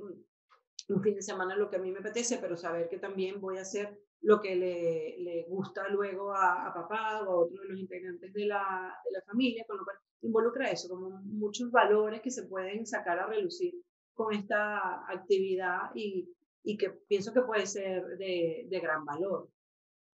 un 0.88 1.02
fin 1.02 1.16
de 1.16 1.22
semana 1.22 1.56
lo 1.56 1.68
que 1.68 1.78
a 1.78 1.80
mí 1.80 1.90
me 1.90 1.98
apetece, 1.98 2.38
pero 2.38 2.56
saber 2.56 2.88
que 2.88 2.98
también 2.98 3.40
voy 3.40 3.58
a 3.58 3.62
hacer 3.62 4.05
lo 4.22 4.40
que 4.40 4.56
le, 4.56 5.16
le 5.18 5.44
gusta 5.48 5.88
luego 5.88 6.34
a, 6.34 6.72
papá 6.74 7.22
o 7.22 7.30
a 7.30 7.36
otro 7.36 7.62
de 7.62 7.68
los 7.68 7.78
integrantes 7.78 8.32
de 8.32 8.46
la, 8.46 8.96
de 9.04 9.12
la 9.12 9.22
familia, 9.22 9.64
con 9.66 9.78
involucra 10.22 10.70
eso, 10.70 10.88
como 10.88 11.10
muchos 11.24 11.70
valores 11.70 12.20
que 12.20 12.30
se 12.30 12.44
pueden 12.44 12.86
sacar 12.86 13.18
a 13.18 13.26
relucir 13.26 13.74
con 14.14 14.34
esta 14.34 15.04
actividad 15.08 15.90
y, 15.94 16.28
y 16.64 16.76
que 16.76 16.90
pienso 16.90 17.32
que 17.32 17.42
puede 17.42 17.66
ser 17.66 18.02
de, 18.16 18.66
de 18.68 18.80
gran 18.80 19.04
valor. 19.04 19.48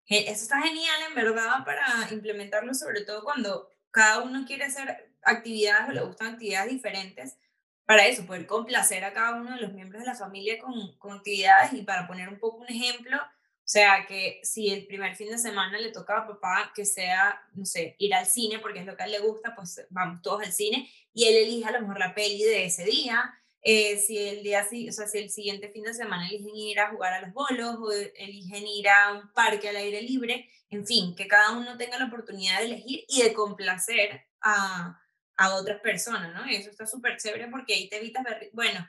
Eso 0.05 0.43
está 0.43 0.61
genial, 0.61 0.95
en 1.09 1.15
verdad, 1.15 1.63
para 1.65 1.85
implementarlo, 2.11 2.73
sobre 2.73 3.05
todo 3.05 3.23
cuando 3.23 3.69
cada 3.89 4.21
uno 4.21 4.43
quiere 4.45 4.65
hacer 4.65 5.13
actividades 5.23 5.89
o 5.89 5.93
le 5.93 6.05
gustan 6.05 6.33
actividades 6.33 6.71
diferentes. 6.71 7.37
Para 7.85 8.05
eso, 8.07 8.25
poder 8.25 8.45
complacer 8.45 9.03
a 9.05 9.13
cada 9.13 9.41
uno 9.41 9.55
de 9.55 9.61
los 9.61 9.73
miembros 9.73 10.01
de 10.01 10.07
la 10.07 10.15
familia 10.15 10.59
con, 10.59 10.73
con 10.97 11.13
actividades 11.13 11.73
y 11.73 11.83
para 11.83 12.07
poner 12.07 12.29
un 12.29 12.39
poco 12.39 12.57
un 12.57 12.67
ejemplo, 12.67 13.17
o 13.65 13.69
sea, 13.73 14.05
que 14.05 14.41
si 14.43 14.69
el 14.69 14.85
primer 14.87 15.15
fin 15.15 15.29
de 15.29 15.37
semana 15.37 15.79
le 15.79 15.91
toca 15.91 16.17
a 16.17 16.27
papá 16.27 16.73
que 16.75 16.83
sea, 16.83 17.41
no 17.53 17.65
sé, 17.65 17.95
ir 17.97 18.13
al 18.13 18.25
cine, 18.25 18.59
porque 18.59 18.79
es 18.79 18.85
lo 18.85 18.97
que 18.97 19.03
a 19.03 19.05
él 19.05 19.13
le 19.13 19.19
gusta, 19.19 19.55
pues 19.55 19.87
vamos 19.89 20.21
todos 20.21 20.43
al 20.43 20.51
cine 20.51 20.89
y 21.13 21.25
él 21.25 21.35
elija 21.37 21.69
a 21.69 21.71
lo 21.71 21.81
mejor 21.81 21.97
la 21.97 22.13
peli 22.13 22.43
de 22.43 22.65
ese 22.65 22.83
día. 22.83 23.33
Eh, 23.61 23.97
si 23.99 24.17
el 24.17 24.43
día, 24.43 24.67
o 24.89 24.91
sea, 24.91 25.07
si 25.07 25.17
el 25.19 25.29
siguiente 25.29 25.69
fin 25.69 25.83
de 25.83 25.93
semana 25.93 26.27
eligen 26.27 26.53
ir 26.53 26.81
a 26.81 26.89
jugar 26.89 27.13
a 27.13 27.21
los 27.21 27.31
bolos 27.31 27.77
o 27.79 27.91
eligen 27.91 28.67
ir 28.67 28.89
a 28.89 29.13
un 29.13 29.31
parque 29.31 29.69
al 29.69 29.77
aire 29.77 30.01
libre, 30.01 30.49
en 30.69 30.85
fin, 30.85 31.15
que 31.15 31.29
cada 31.29 31.51
uno 31.51 31.77
tenga 31.77 31.97
la 31.97 32.07
oportunidad 32.07 32.59
de 32.59 32.65
elegir 32.65 33.05
y 33.07 33.21
de 33.21 33.33
complacer 33.33 34.25
a, 34.41 34.99
a 35.37 35.55
otras 35.55 35.79
personas, 35.79 36.33
¿no? 36.33 36.45
Y 36.51 36.55
eso 36.55 36.69
está 36.69 36.85
súper 36.85 37.15
chévere 37.15 37.47
porque 37.47 37.73
ahí 37.75 37.87
te 37.87 37.97
evitas 37.97 38.25
bueno, 38.51 38.85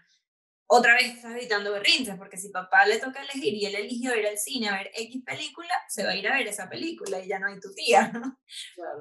otra 0.67 0.95
vez 0.95 1.15
estás 1.15 1.33
evitando 1.33 1.73
berrinches, 1.73 2.17
porque 2.17 2.37
si 2.37 2.49
papá 2.49 2.87
le 2.87 2.99
toca 2.99 3.23
elegir 3.23 3.55
y 3.55 3.67
él 3.67 3.75
eligió 3.75 4.17
ir 4.17 4.27
al 4.27 4.39
cine 4.39 4.69
a 4.69 4.79
ver 4.79 4.91
X 4.95 5.23
película, 5.25 5.75
se 5.89 6.05
va 6.05 6.11
a 6.11 6.17
ir 6.17 6.27
a 6.27 6.37
ver 6.37 6.47
esa 6.47 6.69
película 6.69 7.21
y 7.21 7.29
ya 7.29 7.39
no 7.39 7.49
hay 7.49 7.61
tu 7.61 7.73
tía, 7.75 8.09
¿no? 8.09 8.39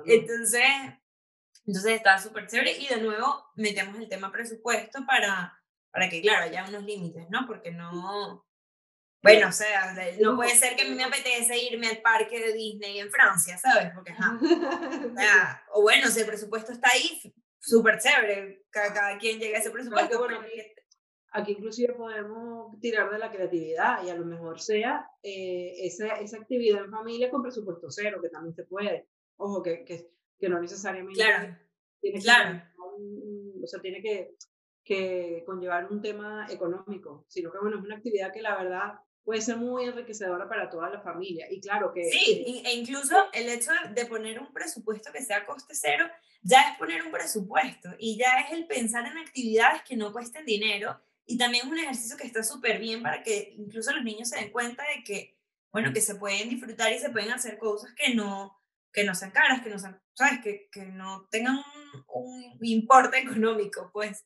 Entonces, 0.05 0.63
entonces 1.65 1.93
está 1.93 2.19
súper 2.19 2.47
chévere 2.47 2.77
y 2.77 2.87
de 2.87 3.01
nuevo 3.01 3.45
metemos 3.55 3.97
el 3.97 4.09
tema 4.09 4.31
presupuesto 4.31 5.05
para, 5.05 5.57
para 5.91 6.09
que, 6.09 6.21
claro, 6.21 6.43
haya 6.43 6.65
unos 6.67 6.83
límites, 6.83 7.27
¿no? 7.29 7.47
Porque 7.47 7.71
no, 7.71 8.45
bueno, 9.23 9.47
o 9.47 9.51
sea, 9.53 9.95
no 10.19 10.35
puede 10.35 10.53
ser 10.53 10.75
que 10.75 10.81
a 10.81 10.85
mí 10.85 10.95
me 10.95 11.03
apetece 11.05 11.57
irme 11.57 11.87
al 11.87 12.01
parque 12.01 12.39
de 12.39 12.53
Disney 12.53 12.99
en 12.99 13.09
Francia, 13.09 13.57
¿sabes? 13.57 13.91
Porque, 13.95 14.11
ajá. 14.11 14.37
O, 14.37 15.15
sea, 15.15 15.63
o 15.71 15.81
bueno, 15.81 16.09
si 16.09 16.19
el 16.19 16.25
presupuesto 16.25 16.73
está 16.73 16.89
ahí, 16.89 17.33
súper 17.57 17.99
chévere, 17.99 18.65
cada, 18.69 18.93
cada, 18.93 19.17
quien 19.17 19.39
llegue 19.39 19.55
a 19.55 19.59
ese 19.59 19.71
presupuesto. 19.71 20.19
Bueno, 20.19 20.41
aquí 21.33 21.53
inclusive 21.53 21.93
podemos 21.93 22.79
tirar 22.79 23.09
de 23.11 23.17
la 23.17 23.31
creatividad 23.31 24.03
y 24.05 24.09
a 24.09 24.15
lo 24.15 24.25
mejor 24.25 24.61
sea 24.61 25.09
eh, 25.21 25.73
esa, 25.79 26.19
esa 26.19 26.37
actividad 26.37 26.85
en 26.85 26.91
familia 26.91 27.29
con 27.29 27.41
presupuesto 27.41 27.89
cero, 27.89 28.19
que 28.21 28.29
también 28.29 28.55
se 28.55 28.63
puede. 28.63 29.07
Ojo, 29.37 29.61
que, 29.63 29.83
que, 29.83 30.11
que 30.39 30.47
no 30.49 30.61
necesariamente 30.61 31.19
claro. 31.19 31.57
tiene 31.99 32.17
que, 32.19 32.23
claro. 32.23 32.61
un, 32.97 33.61
o 33.63 33.67
sea, 33.67 33.81
tiene 33.81 34.01
que, 34.01 34.35
que 34.83 35.43
conllevar 35.45 35.91
un 35.91 36.01
tema 36.01 36.45
económico, 36.49 37.25
sino 37.27 37.51
que 37.51 37.57
bueno, 37.59 37.77
es 37.77 37.83
una 37.83 37.95
actividad 37.95 38.31
que 38.31 38.41
la 38.41 38.55
verdad 38.55 38.99
puede 39.23 39.41
ser 39.41 39.57
muy 39.57 39.85
enriquecedora 39.85 40.47
para 40.47 40.69
toda 40.69 40.89
la 40.89 41.01
familia. 41.01 41.47
Y 41.49 41.61
claro 41.61 41.91
que... 41.93 42.03
Sí, 42.03 42.61
e 42.63 42.73
incluso 42.75 43.15
el 43.33 43.49
hecho 43.49 43.71
de 43.95 44.05
poner 44.05 44.39
un 44.39 44.53
presupuesto 44.53 45.11
que 45.11 45.23
sea 45.23 45.45
coste 45.45 45.73
cero, 45.73 46.05
ya 46.43 46.61
es 46.69 46.77
poner 46.77 47.01
un 47.01 47.11
presupuesto 47.11 47.89
y 47.97 48.17
ya 48.17 48.41
es 48.41 48.51
el 48.51 48.67
pensar 48.67 49.05
en 49.05 49.17
actividades 49.17 49.81
que 49.83 49.95
no 49.95 50.11
cuesten 50.11 50.45
dinero 50.45 50.99
y 51.25 51.37
también 51.37 51.65
es 51.65 51.71
un 51.71 51.79
ejercicio 51.79 52.17
que 52.17 52.27
está 52.27 52.43
súper 52.43 52.79
bien 52.79 53.01
para 53.01 53.23
que 53.23 53.53
incluso 53.57 53.91
los 53.93 54.03
niños 54.03 54.29
se 54.29 54.37
den 54.37 54.51
cuenta 54.51 54.83
de 54.95 55.03
que, 55.03 55.37
bueno, 55.71 55.93
que 55.93 56.01
se 56.01 56.15
pueden 56.15 56.49
disfrutar 56.49 56.91
y 56.91 56.99
se 56.99 57.09
pueden 57.09 57.31
hacer 57.31 57.57
cosas 57.57 57.93
que 57.95 58.13
no, 58.13 58.59
que 58.91 59.03
no 59.03 59.15
sean 59.15 59.31
caras, 59.31 59.61
que 59.61 59.69
no 59.69 59.79
sean, 59.79 60.01
¿sabes? 60.13 60.41
Que, 60.43 60.69
que 60.71 60.85
no 60.85 61.27
tengan 61.31 61.55
un, 61.55 61.63
un 62.07 62.57
importe 62.61 63.17
económico, 63.19 63.89
pues. 63.93 64.25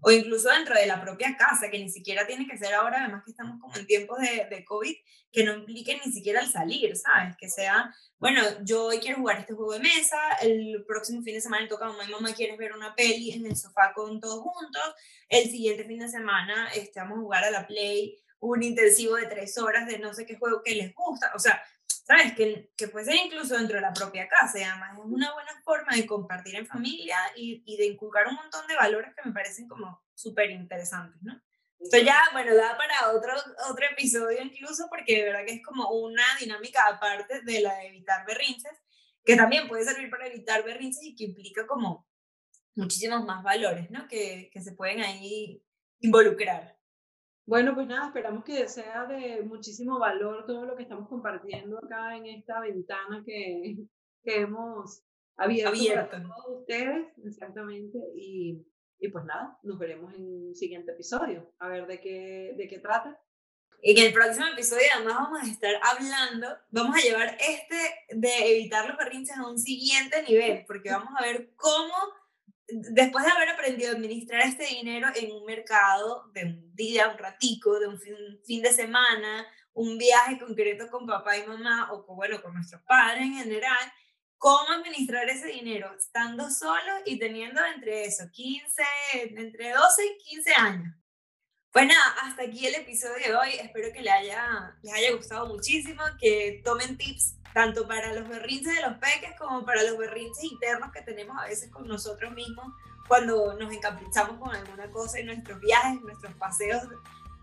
O 0.00 0.10
incluso 0.10 0.48
dentro 0.50 0.74
de 0.74 0.86
la 0.86 1.00
propia 1.00 1.36
casa, 1.36 1.70
que 1.70 1.78
ni 1.78 1.90
siquiera 1.90 2.26
tiene 2.26 2.46
que 2.46 2.58
ser 2.58 2.74
ahora, 2.74 3.02
además 3.02 3.22
que 3.24 3.30
estamos 3.30 3.60
como 3.60 3.76
en 3.76 3.86
tiempos 3.86 4.18
de, 4.18 4.46
de 4.48 4.64
COVID, 4.64 4.94
que 5.32 5.44
no 5.44 5.54
implique 5.54 6.00
ni 6.04 6.12
siquiera 6.12 6.40
el 6.40 6.50
salir, 6.50 6.96
¿sabes? 6.96 7.36
Que 7.36 7.48
sea, 7.48 7.94
bueno, 8.18 8.42
yo 8.62 8.86
hoy 8.86 8.98
quiero 8.98 9.18
jugar 9.18 9.40
este 9.40 9.54
juego 9.54 9.72
de 9.74 9.80
mesa, 9.80 10.18
el 10.40 10.84
próximo 10.86 11.22
fin 11.22 11.34
de 11.34 11.40
semana 11.40 11.68
toca 11.68 11.86
a 11.86 11.88
mamá 11.88 12.04
y 12.04 12.12
mamá 12.12 12.32
quieres 12.34 12.56
ver 12.56 12.72
una 12.72 12.94
peli 12.94 13.32
en 13.32 13.46
el 13.46 13.56
sofá 13.56 13.92
con 13.94 14.20
todos 14.20 14.40
juntos, 14.40 14.94
el 15.28 15.50
siguiente 15.50 15.84
fin 15.84 15.98
de 15.98 16.08
semana 16.08 16.68
este, 16.74 17.00
vamos 17.00 17.18
a 17.18 17.22
jugar 17.22 17.44
a 17.44 17.50
la 17.50 17.66
Play 17.66 18.18
un 18.40 18.62
intensivo 18.62 19.16
de 19.16 19.26
tres 19.26 19.58
horas 19.58 19.86
de 19.86 19.98
no 19.98 20.14
sé 20.14 20.24
qué 20.24 20.36
juego 20.36 20.62
que 20.62 20.74
les 20.74 20.94
gusta, 20.94 21.32
o 21.34 21.38
sea, 21.38 21.62
¿sabes? 22.08 22.32
Que, 22.34 22.72
que 22.74 22.88
puede 22.88 23.04
ser 23.04 23.16
incluso 23.16 23.56
dentro 23.56 23.76
de 23.76 23.82
la 23.82 23.92
propia 23.92 24.26
casa 24.28 24.58
y 24.58 24.62
además 24.62 24.98
es 24.98 25.04
una 25.04 25.32
buena 25.34 25.52
forma 25.62 25.94
de 25.94 26.06
compartir 26.06 26.56
en 26.56 26.66
familia 26.66 27.18
y, 27.36 27.62
y 27.66 27.76
de 27.76 27.86
inculcar 27.86 28.26
un 28.26 28.34
montón 28.34 28.66
de 28.66 28.74
valores 28.74 29.14
que 29.14 29.28
me 29.28 29.34
parecen 29.34 29.68
como 29.68 30.02
súper 30.14 30.50
interesantes, 30.50 31.22
¿no? 31.22 31.38
Esto 31.78 31.98
ya, 31.98 32.20
bueno, 32.32 32.56
da 32.56 32.76
para 32.76 33.12
otro, 33.12 33.32
otro 33.70 33.84
episodio 33.92 34.42
incluso 34.42 34.88
porque 34.88 35.16
de 35.16 35.24
verdad 35.24 35.44
que 35.46 35.54
es 35.54 35.62
como 35.62 35.90
una 35.90 36.24
dinámica 36.40 36.84
aparte 36.88 37.42
de 37.42 37.60
la 37.60 37.76
de 37.76 37.88
evitar 37.88 38.26
berrinches, 38.26 38.72
que 39.24 39.36
también 39.36 39.68
puede 39.68 39.84
servir 39.84 40.10
para 40.10 40.26
evitar 40.26 40.64
berrinches 40.64 41.04
y 41.04 41.14
que 41.14 41.24
implica 41.24 41.66
como 41.66 42.08
muchísimos 42.74 43.24
más 43.26 43.44
valores, 43.44 43.90
¿no? 43.90 44.08
Que, 44.08 44.50
que 44.52 44.62
se 44.62 44.72
pueden 44.72 45.02
ahí 45.02 45.62
involucrar. 46.00 46.77
Bueno, 47.48 47.74
pues 47.74 47.86
nada, 47.86 48.08
esperamos 48.08 48.44
que 48.44 48.68
sea 48.68 49.06
de 49.06 49.42
muchísimo 49.42 49.98
valor 49.98 50.44
todo 50.46 50.66
lo 50.66 50.76
que 50.76 50.82
estamos 50.82 51.08
compartiendo 51.08 51.78
acá 51.78 52.14
en 52.14 52.26
esta 52.26 52.60
ventana 52.60 53.22
que, 53.24 53.76
que 54.22 54.40
hemos 54.40 55.02
abierto, 55.36 55.70
abierto. 55.70 56.10
para 56.10 56.22
todos 56.22 56.60
ustedes, 56.60 57.06
exactamente, 57.24 57.98
y 58.14 58.64
y 59.00 59.08
pues 59.08 59.24
nada, 59.24 59.58
nos 59.62 59.78
veremos 59.78 60.12
en 60.14 60.24
un 60.24 60.54
siguiente 60.54 60.92
episodio, 60.92 61.52
a 61.58 61.68
ver 61.68 61.86
de 61.86 62.00
qué, 62.00 62.54
de 62.56 62.68
qué 62.68 62.78
trata. 62.78 63.20
Y 63.80 63.98
en 63.98 64.06
el 64.06 64.12
próximo 64.12 64.46
episodio 64.46 64.86
además 64.92 65.14
vamos 65.14 65.42
a 65.42 65.46
estar 65.46 65.74
hablando, 65.82 66.48
vamos 66.70 66.96
a 66.96 67.06
llevar 67.06 67.38
este 67.38 67.76
de 68.16 68.56
evitar 68.56 68.88
los 68.88 68.98
berrinches 68.98 69.36
a 69.36 69.46
un 69.46 69.58
siguiente 69.58 70.24
nivel, 70.24 70.64
porque 70.66 70.90
vamos 70.90 71.10
a 71.16 71.22
ver 71.22 71.52
cómo, 71.54 71.94
después 72.68 73.24
de 73.24 73.30
haber 73.30 73.48
aprendido 73.48 73.90
a 73.90 73.94
administrar 73.94 74.42
este 74.42 74.64
dinero 74.66 75.08
en 75.14 75.32
un 75.32 75.44
mercado 75.44 76.30
de 76.34 76.44
un 76.44 76.74
día, 76.74 77.08
un 77.08 77.18
ratico, 77.18 77.78
de 77.80 77.88
un 77.88 77.98
fin, 77.98 78.62
de 78.62 78.72
semana, 78.72 79.46
un 79.72 79.96
viaje 79.96 80.38
concreto 80.38 80.90
con 80.90 81.06
papá 81.06 81.36
y 81.36 81.46
mamá, 81.46 81.92
o 81.92 82.04
con, 82.04 82.16
bueno, 82.16 82.42
con 82.42 82.54
nuestros 82.54 82.82
padres 82.82 83.22
en 83.22 83.34
general, 83.34 83.92
cómo 84.36 84.70
administrar 84.70 85.28
ese 85.28 85.48
dinero 85.48 85.94
estando 85.96 86.50
solo 86.50 86.92
y 87.06 87.18
teniendo 87.18 87.64
entre 87.64 88.04
eso 88.04 88.24
15, 88.30 88.82
entre 89.36 89.72
12 89.72 90.06
y 90.06 90.18
15 90.24 90.54
años. 90.54 90.94
Pues 91.70 91.86
nada, 91.86 92.16
hasta 92.22 92.42
aquí 92.44 92.66
el 92.66 92.74
episodio 92.74 93.28
de 93.28 93.36
hoy. 93.36 93.50
Espero 93.60 93.92
que 93.92 94.00
les 94.00 94.12
haya, 94.12 94.76
les 94.82 94.92
haya 94.92 95.14
gustado 95.14 95.46
muchísimo, 95.46 96.02
que 96.18 96.62
tomen 96.64 96.96
tips 96.96 97.37
tanto 97.52 97.86
para 97.86 98.12
los 98.14 98.28
berrinches 98.28 98.74
de 98.74 98.82
los 98.82 98.98
peques 98.98 99.34
como 99.38 99.64
para 99.64 99.82
los 99.82 99.98
berrinches 99.98 100.44
internos 100.44 100.92
que 100.92 101.02
tenemos 101.02 101.36
a 101.40 101.46
veces 101.46 101.70
con 101.70 101.86
nosotros 101.88 102.32
mismos 102.32 102.72
cuando 103.06 103.54
nos 103.54 103.72
encaprichamos 103.72 104.38
con 104.38 104.54
alguna 104.54 104.90
cosa 104.90 105.18
en 105.18 105.26
nuestros 105.26 105.58
viajes, 105.60 106.00
nuestros 106.02 106.34
paseos 106.34 106.82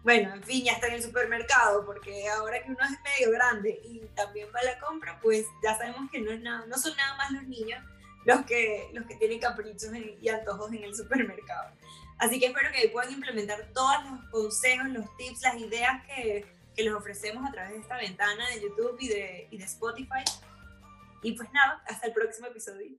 bueno, 0.05 0.35
en 0.35 0.43
fin, 0.43 0.63
ya 0.63 0.73
está 0.73 0.85
en 0.85 0.93
el 0.93 1.01
supermercado, 1.01 1.83
porque 1.83 2.29
ahora 2.29 2.61
que 2.61 2.69
uno 2.69 2.77
es 2.83 2.91
medio 3.01 3.31
grande 3.31 3.81
y 3.83 4.01
también 4.15 4.47
va 4.55 4.59
a 4.59 4.63
la 4.63 4.79
compra, 4.79 5.19
pues 5.19 5.47
ya 5.63 5.75
sabemos 5.75 6.11
que 6.11 6.21
no, 6.21 6.29
es 6.29 6.41
nada, 6.41 6.63
no 6.67 6.77
son 6.77 6.95
nada 6.95 7.17
más 7.17 7.31
los 7.31 7.41
niños 7.47 7.83
los 8.23 8.45
que, 8.45 8.87
los 8.93 9.05
que 9.07 9.15
tienen 9.15 9.39
caprichos 9.39 9.91
y 10.21 10.29
antojos 10.29 10.71
en 10.73 10.83
el 10.83 10.95
supermercado. 10.95 11.71
Así 12.19 12.39
que 12.39 12.47
espero 12.47 12.69
que 12.71 12.89
puedan 12.89 13.13
implementar 13.13 13.67
todos 13.73 13.95
los 14.03 14.29
consejos, 14.29 14.89
los 14.89 15.17
tips, 15.17 15.41
las 15.41 15.55
ideas 15.55 16.05
que, 16.05 16.45
que 16.75 16.83
les 16.83 16.93
ofrecemos 16.93 17.47
a 17.47 17.51
través 17.51 17.73
de 17.73 17.79
esta 17.79 17.97
ventana 17.97 18.47
de 18.49 18.61
YouTube 18.61 18.97
y 18.99 19.07
de, 19.07 19.47
y 19.51 19.57
de 19.57 19.63
Spotify. 19.63 20.23
Y 21.23 21.31
pues 21.33 21.51
nada, 21.51 21.81
hasta 21.87 22.07
el 22.07 22.13
próximo 22.13 22.47
episodio. 22.47 22.97